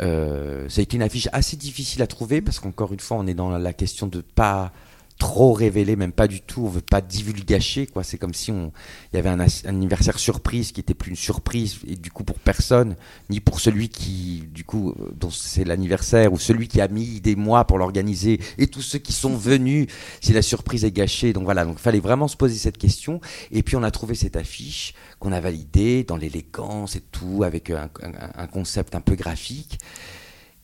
euh, 0.00 0.68
ça 0.68 0.80
a 0.80 0.82
été 0.82 0.96
une 0.96 1.02
affiche 1.02 1.28
assez 1.32 1.56
difficile 1.56 2.02
à 2.02 2.06
trouver 2.06 2.40
parce 2.40 2.58
qu'encore 2.60 2.92
une 2.92 3.00
fois, 3.00 3.16
on 3.18 3.26
est 3.26 3.34
dans 3.34 3.50
la 3.50 3.72
question 3.72 4.06
de 4.06 4.20
pas 4.20 4.72
trop 5.20 5.52
révéler, 5.52 5.94
même 5.94 6.10
pas 6.10 6.26
du 6.26 6.40
tout. 6.40 6.62
On 6.64 6.68
veut 6.68 6.80
pas 6.80 7.00
divulgacher, 7.00 7.86
quoi. 7.86 8.02
C'est 8.02 8.18
comme 8.18 8.34
si 8.34 8.50
on, 8.50 8.72
il 9.12 9.16
y 9.16 9.18
avait 9.20 9.28
un, 9.28 9.38
anniversaire 9.66 10.18
surprise 10.18 10.72
qui 10.72 10.80
était 10.80 10.94
plus 10.94 11.10
une 11.10 11.16
surprise 11.16 11.78
et 11.86 11.94
du 11.94 12.10
coup 12.10 12.24
pour 12.24 12.40
personne, 12.40 12.96
ni 13.28 13.38
pour 13.38 13.60
celui 13.60 13.88
qui, 13.90 14.48
du 14.52 14.64
coup, 14.64 14.90
euh, 14.90 15.12
dont 15.14 15.30
c'est 15.30 15.62
l'anniversaire 15.64 16.32
ou 16.32 16.38
celui 16.38 16.66
qui 16.66 16.80
a 16.80 16.88
mis 16.88 17.20
des 17.20 17.36
mois 17.36 17.64
pour 17.66 17.78
l'organiser 17.78 18.40
et 18.58 18.66
tous 18.66 18.82
ceux 18.82 18.98
qui 18.98 19.12
sont 19.12 19.36
venus 19.36 19.86
si 20.20 20.32
la 20.32 20.42
surprise 20.42 20.84
est 20.84 20.90
gâchée. 20.90 21.32
Donc 21.32 21.44
voilà, 21.44 21.64
donc 21.64 21.78
fallait 21.78 22.00
vraiment 22.00 22.26
se 22.26 22.36
poser 22.36 22.56
cette 22.56 22.78
question. 22.78 23.20
Et 23.52 23.62
puis 23.62 23.76
on 23.76 23.82
a 23.84 23.90
trouvé 23.92 24.16
cette 24.16 24.34
affiche 24.36 24.94
qu'on 25.20 25.30
a 25.32 25.40
validée 25.40 26.02
dans 26.02 26.16
l'élégance 26.16 26.96
et 26.96 27.02
tout, 27.12 27.44
avec 27.44 27.70
un, 27.70 27.90
un- 28.02 28.30
un 28.42 28.46
concept 28.48 28.94
un 28.96 29.00
peu 29.02 29.14
graphique. 29.14 29.78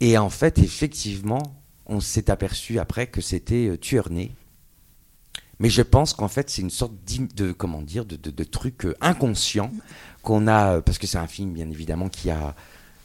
Et 0.00 0.18
en 0.18 0.30
fait, 0.30 0.58
effectivement, 0.58 1.42
on 1.86 2.00
s'est 2.00 2.30
aperçu 2.30 2.78
après 2.78 3.06
que 3.06 3.20
c'était 3.20 3.68
euh, 3.68 3.76
tueur 3.78 4.10
né. 4.10 4.32
Mais 5.58 5.70
je 5.70 5.82
pense 5.82 6.12
qu'en 6.12 6.28
fait, 6.28 6.50
c'est 6.50 6.62
une 6.62 6.70
sorte 6.70 6.92
de, 7.34 7.52
comment 7.52 7.82
dire, 7.82 8.04
de, 8.04 8.16
de, 8.16 8.30
de 8.30 8.44
truc 8.44 8.84
euh, 8.84 8.94
inconscient 9.00 9.70
qu'on 10.22 10.46
a, 10.46 10.76
euh, 10.76 10.80
parce 10.80 10.98
que 10.98 11.06
c'est 11.06 11.18
un 11.18 11.26
film, 11.26 11.52
bien 11.52 11.70
évidemment, 11.70 12.08
qui 12.08 12.30
a, 12.30 12.54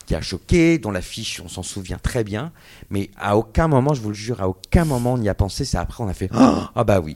qui 0.05 0.15
a 0.15 0.21
choqué, 0.21 0.77
dont 0.77 0.91
l'affiche, 0.91 1.41
on 1.43 1.47
s'en 1.47 1.63
souvient 1.63 1.97
très 1.97 2.23
bien, 2.23 2.51
mais 2.89 3.09
à 3.17 3.37
aucun 3.37 3.67
moment, 3.67 3.93
je 3.93 4.01
vous 4.01 4.09
le 4.09 4.15
jure, 4.15 4.41
à 4.41 4.49
aucun 4.49 4.83
moment 4.83 5.13
on 5.13 5.21
y 5.21 5.29
a 5.29 5.35
pensé, 5.35 5.63
c'est 5.63 5.77
après 5.77 6.03
on 6.03 6.07
a 6.09 6.13
fait 6.13 6.29
Ah 6.33 6.71
ah 6.75 6.83
bah 6.83 6.99
oui. 6.99 7.15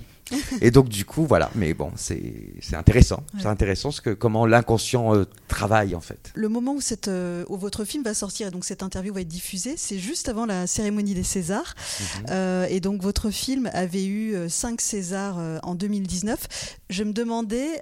Et 0.61 0.71
donc 0.71 0.89
du 0.89 1.05
coup, 1.05 1.25
voilà, 1.25 1.49
mais 1.55 1.73
bon, 1.73 1.91
c'est 1.95 2.33
c'est 2.61 2.75
intéressant, 2.75 3.23
c'est 3.39 3.47
intéressant 3.47 3.91
ce 3.91 4.01
que, 4.01 4.09
comment 4.09 4.45
l'inconscient 4.45 5.15
euh, 5.15 5.25
travaille 5.47 5.95
en 5.95 6.01
fait. 6.01 6.31
Le 6.35 6.49
moment 6.49 6.73
où, 6.73 6.81
cette, 6.81 7.07
euh, 7.07 7.45
où 7.47 7.57
votre 7.57 7.85
film 7.85 8.03
va 8.03 8.13
sortir 8.13 8.47
et 8.47 8.51
donc 8.51 8.65
cette 8.65 8.83
interview 8.83 9.13
va 9.13 9.21
être 9.21 9.27
diffusée, 9.27 9.75
c'est 9.77 9.99
juste 9.99 10.29
avant 10.29 10.45
la 10.45 10.67
cérémonie 10.67 11.13
des 11.13 11.23
Césars. 11.23 11.75
Mhm. 11.99 12.25
Euh, 12.31 12.67
et 12.69 12.79
donc 12.79 13.01
votre 13.01 13.29
film 13.29 13.69
avait 13.73 14.05
eu 14.05 14.35
euh, 14.35 14.49
cinq 14.49 14.81
Césars 14.81 15.37
en 15.63 15.75
2019. 15.75 16.47
Je 16.89 17.03
me 17.03 17.13
demandais, 17.13 17.81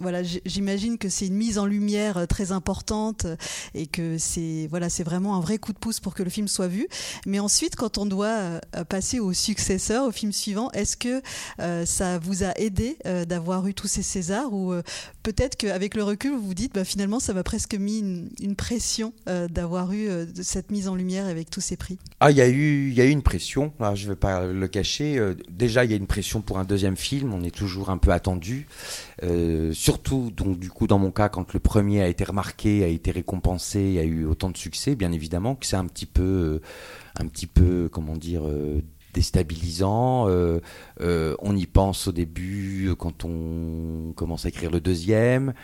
voilà, 0.00 0.22
j'imagine 0.22 0.98
que 0.98 1.08
c'est 1.08 1.26
une 1.26 1.36
mise 1.36 1.58
en 1.58 1.66
lumière 1.66 2.26
très 2.28 2.52
importante 2.52 3.26
et 3.74 3.86
que 3.86 4.18
c'est 4.18 4.66
voilà, 4.70 4.88
c'est 4.88 5.04
vraiment 5.04 5.36
un 5.36 5.40
vrai 5.40 5.58
coup 5.58 5.72
de 5.72 5.78
pouce 5.78 6.00
pour 6.00 6.14
que 6.14 6.22
le 6.22 6.30
film 6.30 6.48
soit 6.48 6.68
vu. 6.68 6.88
Mais 7.26 7.38
ensuite, 7.38 7.76
quand 7.76 7.98
on 7.98 8.06
doit 8.06 8.60
passer 8.88 9.20
au 9.20 9.32
successeur, 9.32 10.06
au 10.06 10.12
film 10.12 10.32
suivant, 10.32 10.70
est-ce 10.72 10.96
que 10.96 11.22
ça 11.58 12.18
vous 12.18 12.44
a 12.44 12.52
aidé 12.58 12.96
euh, 13.06 13.24
d'avoir 13.24 13.66
eu 13.66 13.74
tous 13.74 13.88
ces 13.88 14.02
Césars 14.02 14.52
ou 14.52 14.72
euh, 14.72 14.82
peut-être 15.22 15.56
qu'avec 15.56 15.94
le 15.94 16.02
recul, 16.02 16.32
vous 16.32 16.46
vous 16.46 16.54
dites, 16.54 16.74
bah, 16.74 16.84
finalement, 16.84 17.20
ça 17.20 17.32
m'a 17.32 17.42
presque 17.42 17.74
mis 17.74 17.98
une, 17.98 18.56
pression 18.56 19.12
euh, 19.28 19.48
d'avoir 19.48 19.92
eu 19.92 20.08
euh, 20.08 20.26
cette 20.42 20.70
mise 20.70 20.86
en 20.86 20.94
lumière 20.94 21.26
avec 21.26 21.50
tous 21.50 21.60
ces 21.60 21.76
prix. 21.76 21.98
Ah, 22.20 22.30
il 22.30 22.36
y 22.36 22.40
a 22.40 22.48
eu, 22.48 22.90
y 22.92 23.00
a 23.00 23.04
eu 23.04 23.10
une 23.10 23.22
pression. 23.22 23.72
Alors, 23.80 23.96
je 23.96 24.04
ne 24.04 24.10
vais 24.10 24.16
pas 24.16 24.46
le 24.46 24.68
cacher. 24.68 25.18
Euh, 25.18 25.34
déjà, 25.50 25.84
il 25.84 25.90
y 25.90 25.94
a 25.94 25.96
une 25.96 26.06
pression 26.06 26.40
pour 26.40 26.58
un 26.58 26.64
deuxième 26.64 26.96
film. 26.96 27.32
On 27.34 27.42
est 27.42 27.54
toujours 27.54 27.90
un 27.90 27.98
peu 27.98 28.12
attendu. 28.12 28.68
Euh, 29.22 29.72
surtout, 29.72 30.30
donc, 30.30 30.58
du 30.58 30.70
coup, 30.70 30.86
dans 30.86 30.98
mon 30.98 31.10
cas, 31.10 31.28
quand 31.28 31.52
le 31.52 31.60
premier 31.60 32.02
a 32.02 32.08
été 32.08 32.24
remarqué, 32.24 32.84
a 32.84 32.88
été 32.88 33.10
récompensé, 33.10 33.98
a 33.98 34.04
eu 34.04 34.24
autant 34.24 34.50
de 34.50 34.56
succès, 34.56 34.94
bien 34.94 35.12
évidemment, 35.12 35.56
que 35.56 35.66
c'est 35.66 35.76
un 35.76 35.86
petit 35.86 36.06
peu, 36.06 36.22
euh, 36.22 36.62
un 37.18 37.26
petit 37.26 37.46
peu, 37.46 37.88
comment 37.90 38.16
dire. 38.16 38.42
Déstabilisant, 39.14 40.28
Euh, 40.28 40.60
euh, 41.00 41.34
on 41.40 41.56
y 41.56 41.66
pense 41.66 42.08
au 42.08 42.12
début 42.12 42.88
euh, 42.88 42.94
quand 42.94 43.24
on 43.24 44.12
commence 44.14 44.46
à 44.46 44.48
écrire 44.48 44.70
le 44.70 44.80
deuxième, 44.80 45.54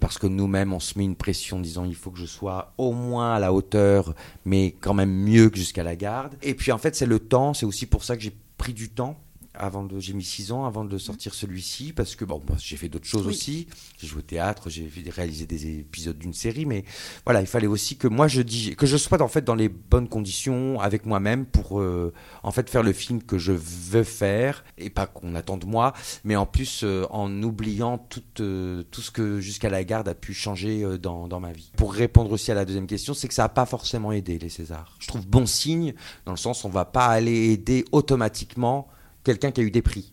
parce 0.00 0.18
que 0.18 0.26
nous-mêmes 0.26 0.72
on 0.72 0.80
se 0.80 0.98
met 0.98 1.04
une 1.04 1.14
pression 1.14 1.58
en 1.58 1.60
disant 1.60 1.84
il 1.84 1.94
faut 1.94 2.10
que 2.10 2.18
je 2.18 2.26
sois 2.26 2.72
au 2.78 2.92
moins 2.92 3.34
à 3.34 3.38
la 3.38 3.52
hauteur 3.52 4.12
mais 4.44 4.74
quand 4.80 4.92
même 4.92 5.12
mieux 5.12 5.50
que 5.50 5.56
jusqu'à 5.56 5.84
la 5.84 5.94
garde. 5.94 6.34
Et 6.42 6.54
puis 6.54 6.72
en 6.72 6.78
fait, 6.78 6.96
c'est 6.96 7.06
le 7.06 7.20
temps, 7.20 7.54
c'est 7.54 7.64
aussi 7.64 7.86
pour 7.86 8.02
ça 8.02 8.16
que 8.16 8.22
j'ai 8.22 8.34
pris 8.58 8.72
du 8.72 8.88
temps. 8.88 9.16
Avant 9.54 9.84
de, 9.84 10.00
j'ai 10.00 10.14
mis 10.14 10.24
six 10.24 10.50
ans 10.50 10.64
avant 10.64 10.84
de 10.84 10.96
sortir 10.96 11.34
celui-ci 11.34 11.92
parce 11.92 12.16
que 12.16 12.24
bon, 12.24 12.40
bah, 12.46 12.54
j'ai 12.58 12.76
fait 12.76 12.88
d'autres 12.88 13.06
choses 13.06 13.26
Oui. 13.26 13.32
aussi. 13.34 13.66
J'ai 13.98 14.06
joué 14.06 14.20
au 14.20 14.22
théâtre, 14.22 14.70
j'ai 14.70 14.90
réalisé 15.10 15.44
des 15.46 15.78
épisodes 15.80 16.18
d'une 16.18 16.32
série, 16.32 16.64
mais 16.64 16.84
voilà, 17.26 17.42
il 17.42 17.46
fallait 17.46 17.66
aussi 17.66 17.96
que 17.96 18.08
moi 18.08 18.28
je 18.28 18.40
dis 18.40 18.74
que 18.76 18.86
je 18.86 18.96
sois 18.96 19.20
en 19.20 19.28
fait 19.28 19.44
dans 19.44 19.54
les 19.54 19.68
bonnes 19.68 20.08
conditions 20.08 20.80
avec 20.80 21.04
moi-même 21.04 21.44
pour 21.44 21.80
euh, 21.80 22.12
en 22.42 22.50
fait 22.50 22.70
faire 22.70 22.82
le 22.82 22.92
film 22.94 23.22
que 23.22 23.36
je 23.38 23.52
veux 23.52 24.04
faire 24.04 24.64
et 24.78 24.88
pas 24.88 25.06
qu'on 25.06 25.34
attend 25.34 25.58
de 25.58 25.66
moi, 25.66 25.92
mais 26.24 26.36
en 26.36 26.46
plus 26.46 26.80
euh, 26.82 27.04
en 27.10 27.30
oubliant 27.42 27.98
tout, 27.98 28.22
euh, 28.40 28.82
tout 28.90 29.02
ce 29.02 29.10
que 29.10 29.40
jusqu'à 29.40 29.68
la 29.68 29.84
garde 29.84 30.08
a 30.08 30.14
pu 30.14 30.32
changer 30.32 30.98
dans, 30.98 31.28
dans 31.28 31.40
ma 31.40 31.52
vie. 31.52 31.70
Pour 31.76 31.92
répondre 31.92 32.32
aussi 32.32 32.50
à 32.50 32.54
la 32.54 32.64
deuxième 32.64 32.86
question, 32.86 33.12
c'est 33.12 33.28
que 33.28 33.34
ça 33.34 33.42
n'a 33.42 33.48
pas 33.50 33.66
forcément 33.66 34.12
aidé 34.12 34.38
les 34.38 34.48
Césars. 34.48 34.96
Je 34.98 35.08
trouve 35.08 35.26
bon 35.26 35.44
signe 35.46 35.94
dans 36.24 36.32
le 36.32 36.38
sens 36.38 36.64
on 36.64 36.68
va 36.70 36.84
pas 36.86 37.06
aller 37.06 37.52
aider 37.52 37.84
automatiquement 37.92 38.88
quelqu'un 39.24 39.50
qui 39.50 39.60
a 39.60 39.64
eu 39.64 39.70
des 39.70 39.82
prix. 39.82 40.12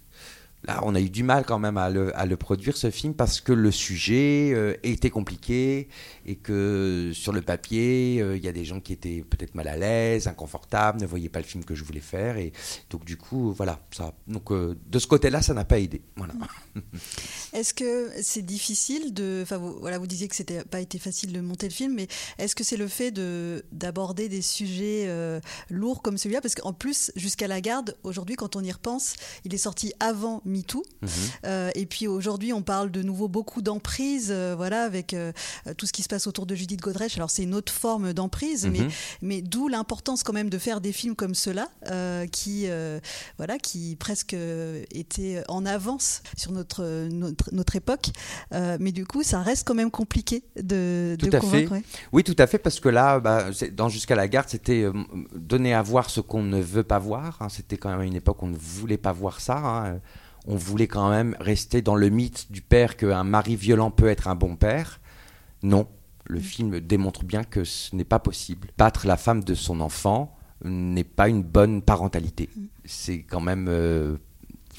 Là, 0.66 0.82
on 0.84 0.94
a 0.94 1.00
eu 1.00 1.10
du 1.10 1.24
mal 1.24 1.46
quand 1.46 1.58
même 1.58 1.78
à 1.78 1.90
le, 1.90 2.16
à 2.18 2.26
le 2.26 2.36
produire, 2.36 2.76
ce 2.76 2.92
film, 2.92 3.14
parce 3.14 3.40
que 3.40 3.54
le 3.54 3.72
sujet 3.72 4.52
euh, 4.54 4.76
était 4.84 5.10
compliqué 5.10 5.88
et 6.26 6.36
que 6.36 7.12
sur 7.14 7.32
le 7.32 7.42
papier, 7.42 8.18
euh, 8.22 8.36
il 8.36 8.44
y 8.44 8.48
a 8.50 8.52
des 8.52 8.66
gens 8.66 8.82
qui 8.82 8.92
étaient 8.92 9.24
peut-être 9.30 9.56
mal 9.56 9.70
à 9.70 9.78
l'aise, 9.78 10.28
inconfortables, 10.28 11.00
ne 11.00 11.06
voyaient 11.06 11.30
pas 11.30 11.40
le 11.40 11.46
film 11.46 11.64
que 11.64 11.76
je 11.76 11.86
voulais 11.86 12.02
faire. 12.02 12.38
Et 12.38 12.52
donc, 12.90 13.06
du 13.06 13.16
coup, 13.16 13.54
voilà. 13.54 13.80
Ça, 13.92 14.14
donc, 14.28 14.52
euh, 14.52 14.78
de 14.86 15.00
ce 15.00 15.08
côté-là, 15.08 15.42
ça 15.42 15.54
n'a 15.54 15.64
pas 15.64 15.80
aidé. 15.80 16.02
Voilà. 16.18 16.34
Est-ce 17.54 17.74
que 17.74 18.12
c'est 18.22 18.46
difficile 18.46 19.14
de, 19.14 19.40
enfin 19.44 19.58
vous, 19.58 19.80
voilà, 19.80 19.98
vous 19.98 20.08
disiez 20.08 20.28
que 20.28 20.36
c'était 20.36 20.66
pas 20.66 20.82
été 20.82 21.00
facile 21.00 21.32
de 21.32 21.40
monter 21.40 21.68
le 21.68 21.74
film, 21.74 21.94
mais 21.96 22.08
est-ce 22.38 22.54
que 22.54 22.64
c'est 22.64 22.78
le 22.78 22.88
fait 22.88 23.12
de 23.12 23.66
d'aborder 23.72 24.30
des 24.30 24.42
sujets 24.42 25.10
lourds 25.70 26.02
comme 26.02 26.18
celui-là, 26.18 26.42
parce 26.42 26.54
qu'en 26.54 26.74
plus 26.74 27.12
jusqu'à 27.16 27.48
la 27.48 27.60
garde 27.60 27.96
aujourd'hui, 28.04 28.36
quand 28.36 28.56
on 28.56 28.64
y 28.64 28.72
repense, 28.72 29.16
il 29.46 29.54
est 29.54 29.58
sorti 29.58 29.94
avant 30.00 30.42
MeToo. 30.50 30.84
Mhm. 31.02 31.72
et 31.76 31.86
puis 31.86 32.08
aujourd'hui, 32.08 32.54
on 32.54 32.62
parle 32.62 32.92
de 32.92 33.02
nouveau 33.02 33.28
beaucoup 33.28 33.62
d'emprise, 33.62 34.32
voilà, 34.32 34.84
avec 34.84 35.16
tout 35.78 35.86
ce 35.86 35.94
qui 35.94 36.04
se 36.04 36.08
passe 36.08 36.28
autour 36.28 36.46
de 36.46 36.56
Judith 36.56 36.82
Godrèche. 36.82 37.16
Alors 37.18 37.30
c'est 37.30 37.44
une 37.44 37.56
autre 37.56 37.72
forme 37.72 38.14
d'emprise, 38.14 38.68
mais, 38.68 38.80
mhm. 38.80 38.90
mais 39.22 39.42
d'où 39.42 39.68
l'importance 39.68 40.24
quand 40.24 40.34
même 40.34 40.50
de 40.50 40.58
faire 40.58 40.82
des 40.82 40.92
films 40.92 41.16
comme 41.16 41.36
ceux-là, 41.36 41.70
qui, 42.32 42.68
voilà, 43.38 43.58
qui 43.58 43.96
presque 43.96 44.36
étaient 44.92 45.44
en 45.48 45.66
avance 45.66 46.22
sur 46.38 46.52
notre, 46.52 47.08
notre, 47.10 47.54
notre 47.54 47.76
époque. 47.76 48.10
mais 48.52 48.92
du 48.92 49.06
coup, 49.06 49.24
ça 49.24 49.42
reste 49.42 49.68
quand 49.68 49.76
même 49.76 49.92
compliqué 49.92 50.44
de, 50.62 51.16
tout 51.20 51.30
à 51.32 51.42
Fait. 51.42 51.68
Oui, 52.12 52.24
tout 52.24 52.36
à 52.38 52.48
fait, 52.48 52.58
parce 52.58 52.80
que 52.80 52.90
là, 52.90 53.20
bah, 53.20 53.46
dans 53.72 53.90
Jusqu'à 54.00 54.16
la 54.16 54.30
garde, 54.30 54.48
c'était 54.48 54.84
euh, 54.84 54.94
donner 55.36 55.74
à 55.74 55.82
voir 55.82 56.10
ce 56.10 56.22
qu'on 56.22 56.42
ne 56.42 56.62
veut 56.62 56.84
pas 56.84 57.00
voir. 57.00 57.38
Hein. 57.42 57.50
C'était 57.50 57.76
quand 57.76 57.90
même 57.90 58.02
une 58.04 58.16
époque 58.16 58.42
où 58.42 58.46
on 58.46 58.50
ne 58.50 58.58
voulait 58.58 58.98
pas 58.98 59.12
voir 59.12 59.42
ça. 59.42 59.58
Hein. 59.58 60.00
On 60.50 60.56
voulait 60.56 60.88
quand 60.88 61.10
même 61.10 61.36
rester 61.40 61.82
dans 61.82 61.96
le 61.96 62.10
mythe 62.10 62.52
du 62.52 62.62
père 62.62 62.98
qu'un 62.98 63.24
mari 63.24 63.56
violent 63.56 63.92
peut 63.92 64.10
être 64.10 64.28
un 64.28 64.36
bon 64.36 64.56
père. 64.56 65.00
Non, 65.64 65.88
le 66.26 66.40
film 66.40 66.80
démontre 66.80 67.24
bien 67.24 67.44
que 67.44 67.64
ce 67.64 67.96
n'est 67.96 68.04
pas 68.04 68.20
possible. 68.20 68.70
Battre 68.78 69.08
la 69.08 69.16
femme 69.16 69.44
de 69.44 69.54
son 69.54 69.80
enfant 69.80 70.36
n'est 70.66 71.04
pas 71.06 71.30
une 71.30 71.44
bonne 71.44 71.82
parentalité. 71.82 72.50
Mm. 72.56 72.64
C'est 72.84 73.20
quand 73.20 73.42
même 73.42 73.68
euh, 73.70 74.18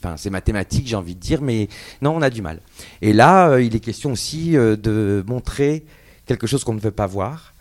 Enfin, 0.03 0.17
c'est 0.17 0.31
mathématique, 0.31 0.87
j'ai 0.87 0.97
envie 0.97 1.15
de 1.15 1.21
dire, 1.21 1.43
mais 1.43 1.69
non, 2.01 2.17
on 2.17 2.23
a 2.23 2.31
du 2.31 2.41
mal. 2.41 2.61
Et 3.03 3.13
là, 3.13 3.51
euh, 3.51 3.63
il 3.63 3.77
est 3.77 3.81
question 3.81 4.13
aussi 4.13 4.57
euh, 4.57 4.75
de 4.75 5.23
montrer 5.27 5.85
quelque 6.25 6.47
chose 6.47 6.65
qu'on 6.65 6.73
ne 6.73 6.81
veut 6.81 6.91
pas 6.91 7.07
voir. 7.07 7.53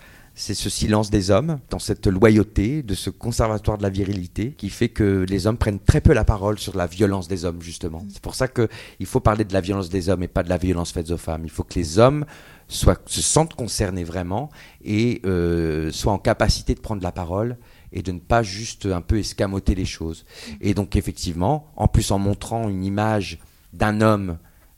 C'est 0.41 0.53
ce 0.53 0.69
silence 0.69 1.09
des 1.09 1.31
hommes, 1.31 1.59
dans 1.69 1.79
cette 1.79 2.07
loyauté, 2.07 2.81
de 2.81 2.95
ce 2.95 3.09
conservatoire 3.09 3.77
de 3.77 3.83
la 3.83 3.89
virilité, 3.89 4.53
qui 4.53 4.69
fait 4.69 4.87
que 4.87 5.25
les 5.27 5.47
hommes 5.47 5.57
prennent 5.57 5.81
très 5.81 5.99
peu 5.99 6.13
la 6.13 6.23
parole 6.23 6.57
sur 6.57 6.77
la 6.77 6.87
violence 6.87 7.27
des 7.27 7.43
hommes, 7.43 7.61
justement. 7.61 8.05
C'est 8.09 8.21
pour 8.21 8.35
ça 8.35 8.47
qu'il 8.47 9.05
faut 9.05 9.19
parler 9.19 9.43
de 9.43 9.51
la 9.51 9.59
violence 9.59 9.89
des 9.89 10.07
hommes 10.07 10.23
et 10.23 10.29
pas 10.29 10.43
de 10.43 10.47
la 10.47 10.55
violence 10.55 10.93
faite 10.93 11.11
aux 11.11 11.17
femmes. 11.17 11.41
Il 11.43 11.49
faut 11.49 11.65
que 11.65 11.73
les 11.73 11.99
hommes 11.99 12.25
soient, 12.69 12.97
se 13.05 13.21
sentent 13.21 13.53
concernés 13.53 14.05
vraiment 14.05 14.49
et 14.81 15.21
euh, 15.25 15.91
soient 15.91 16.13
en 16.13 16.19
capacité 16.19 16.73
de 16.73 16.79
prendre 16.79 17.03
la 17.03 17.11
parole 17.11 17.57
et 17.91 18.01
de 18.01 18.13
ne 18.13 18.19
pas 18.19 18.41
juste 18.41 18.85
un 18.85 19.01
peu 19.01 19.19
escamoter 19.19 19.75
les 19.75 19.83
choses. 19.83 20.23
Et 20.61 20.73
donc 20.73 20.95
effectivement, 20.95 21.69
en 21.75 21.89
plus 21.89 22.11
en 22.11 22.17
montrant 22.17 22.69
une 22.69 22.85
image 22.85 23.39
d'un 23.73 23.99
homme 23.99 24.37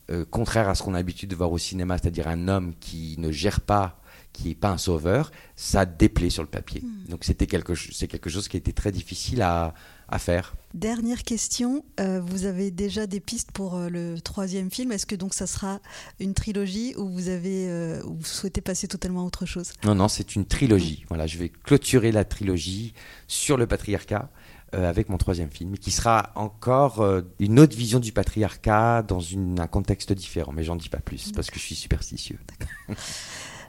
euh, 0.09 0.25
contraire 0.25 0.69
à 0.69 0.73
ce 0.73 0.81
qu'on 0.81 0.95
a 0.95 0.97
l'habitude 0.97 1.29
de 1.29 1.35
voir 1.35 1.51
au 1.51 1.59
cinéma, 1.59 1.99
c'est-à-dire 1.99 2.27
un 2.27 2.47
homme 2.47 2.73
qui 2.79 3.15
ne 3.19 3.31
gère 3.31 3.61
pas 3.61 4.00
qui 4.33 4.49
n'est 4.49 4.55
pas 4.55 4.69
un 4.69 4.77
sauveur, 4.77 5.31
ça 5.55 5.85
déplaît 5.85 6.29
sur 6.29 6.43
le 6.43 6.49
papier. 6.49 6.81
Hmm. 6.81 7.09
Donc 7.09 7.23
c'était 7.23 7.47
quelque, 7.47 7.75
c'est 7.75 8.07
quelque 8.07 8.29
chose 8.29 8.47
qui 8.47 8.57
était 8.57 8.71
très 8.71 8.91
difficile 8.91 9.41
à, 9.41 9.73
à 10.11 10.19
faire. 10.19 10.53
Dernière 10.73 11.23
question, 11.23 11.83
euh, 11.99 12.21
vous 12.21 12.45
avez 12.45 12.69
déjà 12.69 13.07
des 13.07 13.19
pistes 13.19 13.51
pour 13.51 13.75
euh, 13.75 13.89
le 13.89 14.21
troisième 14.21 14.69
film? 14.69 14.91
Est-ce 14.91 15.05
que 15.05 15.15
donc 15.15 15.33
ça 15.33 15.47
sera 15.47 15.79
une 16.19 16.33
trilogie 16.33 16.93
ou 16.97 17.09
vous 17.09 17.29
avez, 17.29 17.67
euh, 17.69 18.01
vous 18.05 18.23
souhaitez 18.23 18.61
passer 18.61 18.87
totalement 18.87 19.21
à 19.21 19.23
autre 19.23 19.45
chose? 19.45 19.73
Non, 19.83 19.95
non, 19.95 20.07
c'est 20.07 20.35
une 20.35 20.45
trilogie. 20.45 21.05
Voilà, 21.07 21.27
je 21.27 21.37
vais 21.37 21.49
clôturer 21.49 22.11
la 22.11 22.25
trilogie 22.25 22.93
sur 23.27 23.57
le 23.57 23.65
patriarcat. 23.65 24.29
avec 24.73 25.09
mon 25.09 25.17
troisième 25.17 25.49
film, 25.49 25.77
qui 25.77 25.91
sera 25.91 26.31
encore 26.35 27.03
une 27.39 27.59
autre 27.59 27.75
vision 27.75 27.99
du 27.99 28.13
patriarcat 28.13 29.03
dans 29.03 29.19
un 29.59 29.67
contexte 29.67 30.13
différent. 30.13 30.53
Mais 30.53 30.63
j'en 30.63 30.77
dis 30.77 30.87
pas 30.87 31.01
plus 31.01 31.33
parce 31.33 31.51
que 31.51 31.59
je 31.59 31.65
suis 31.65 31.75
superstitieux. 31.75 32.39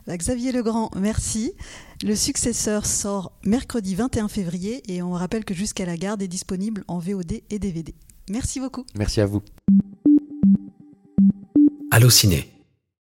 Bah, 0.06 0.16
Xavier 0.16 0.52
Legrand, 0.52 0.90
merci. 0.96 1.52
Le 2.02 2.16
successeur 2.16 2.86
sort 2.86 3.32
mercredi 3.44 3.94
21 3.94 4.28
février 4.28 4.82
et 4.92 5.02
on 5.02 5.12
rappelle 5.12 5.44
que 5.44 5.54
Jusqu'à 5.54 5.86
la 5.86 5.96
garde 5.96 6.22
est 6.22 6.28
disponible 6.28 6.82
en 6.88 6.98
VOD 6.98 7.42
et 7.50 7.58
DVD. 7.58 7.94
Merci 8.28 8.58
beaucoup. 8.58 8.84
Merci 8.96 9.20
à 9.20 9.26
vous. 9.26 9.42
Allô 11.90 12.10
Ciné. 12.10 12.51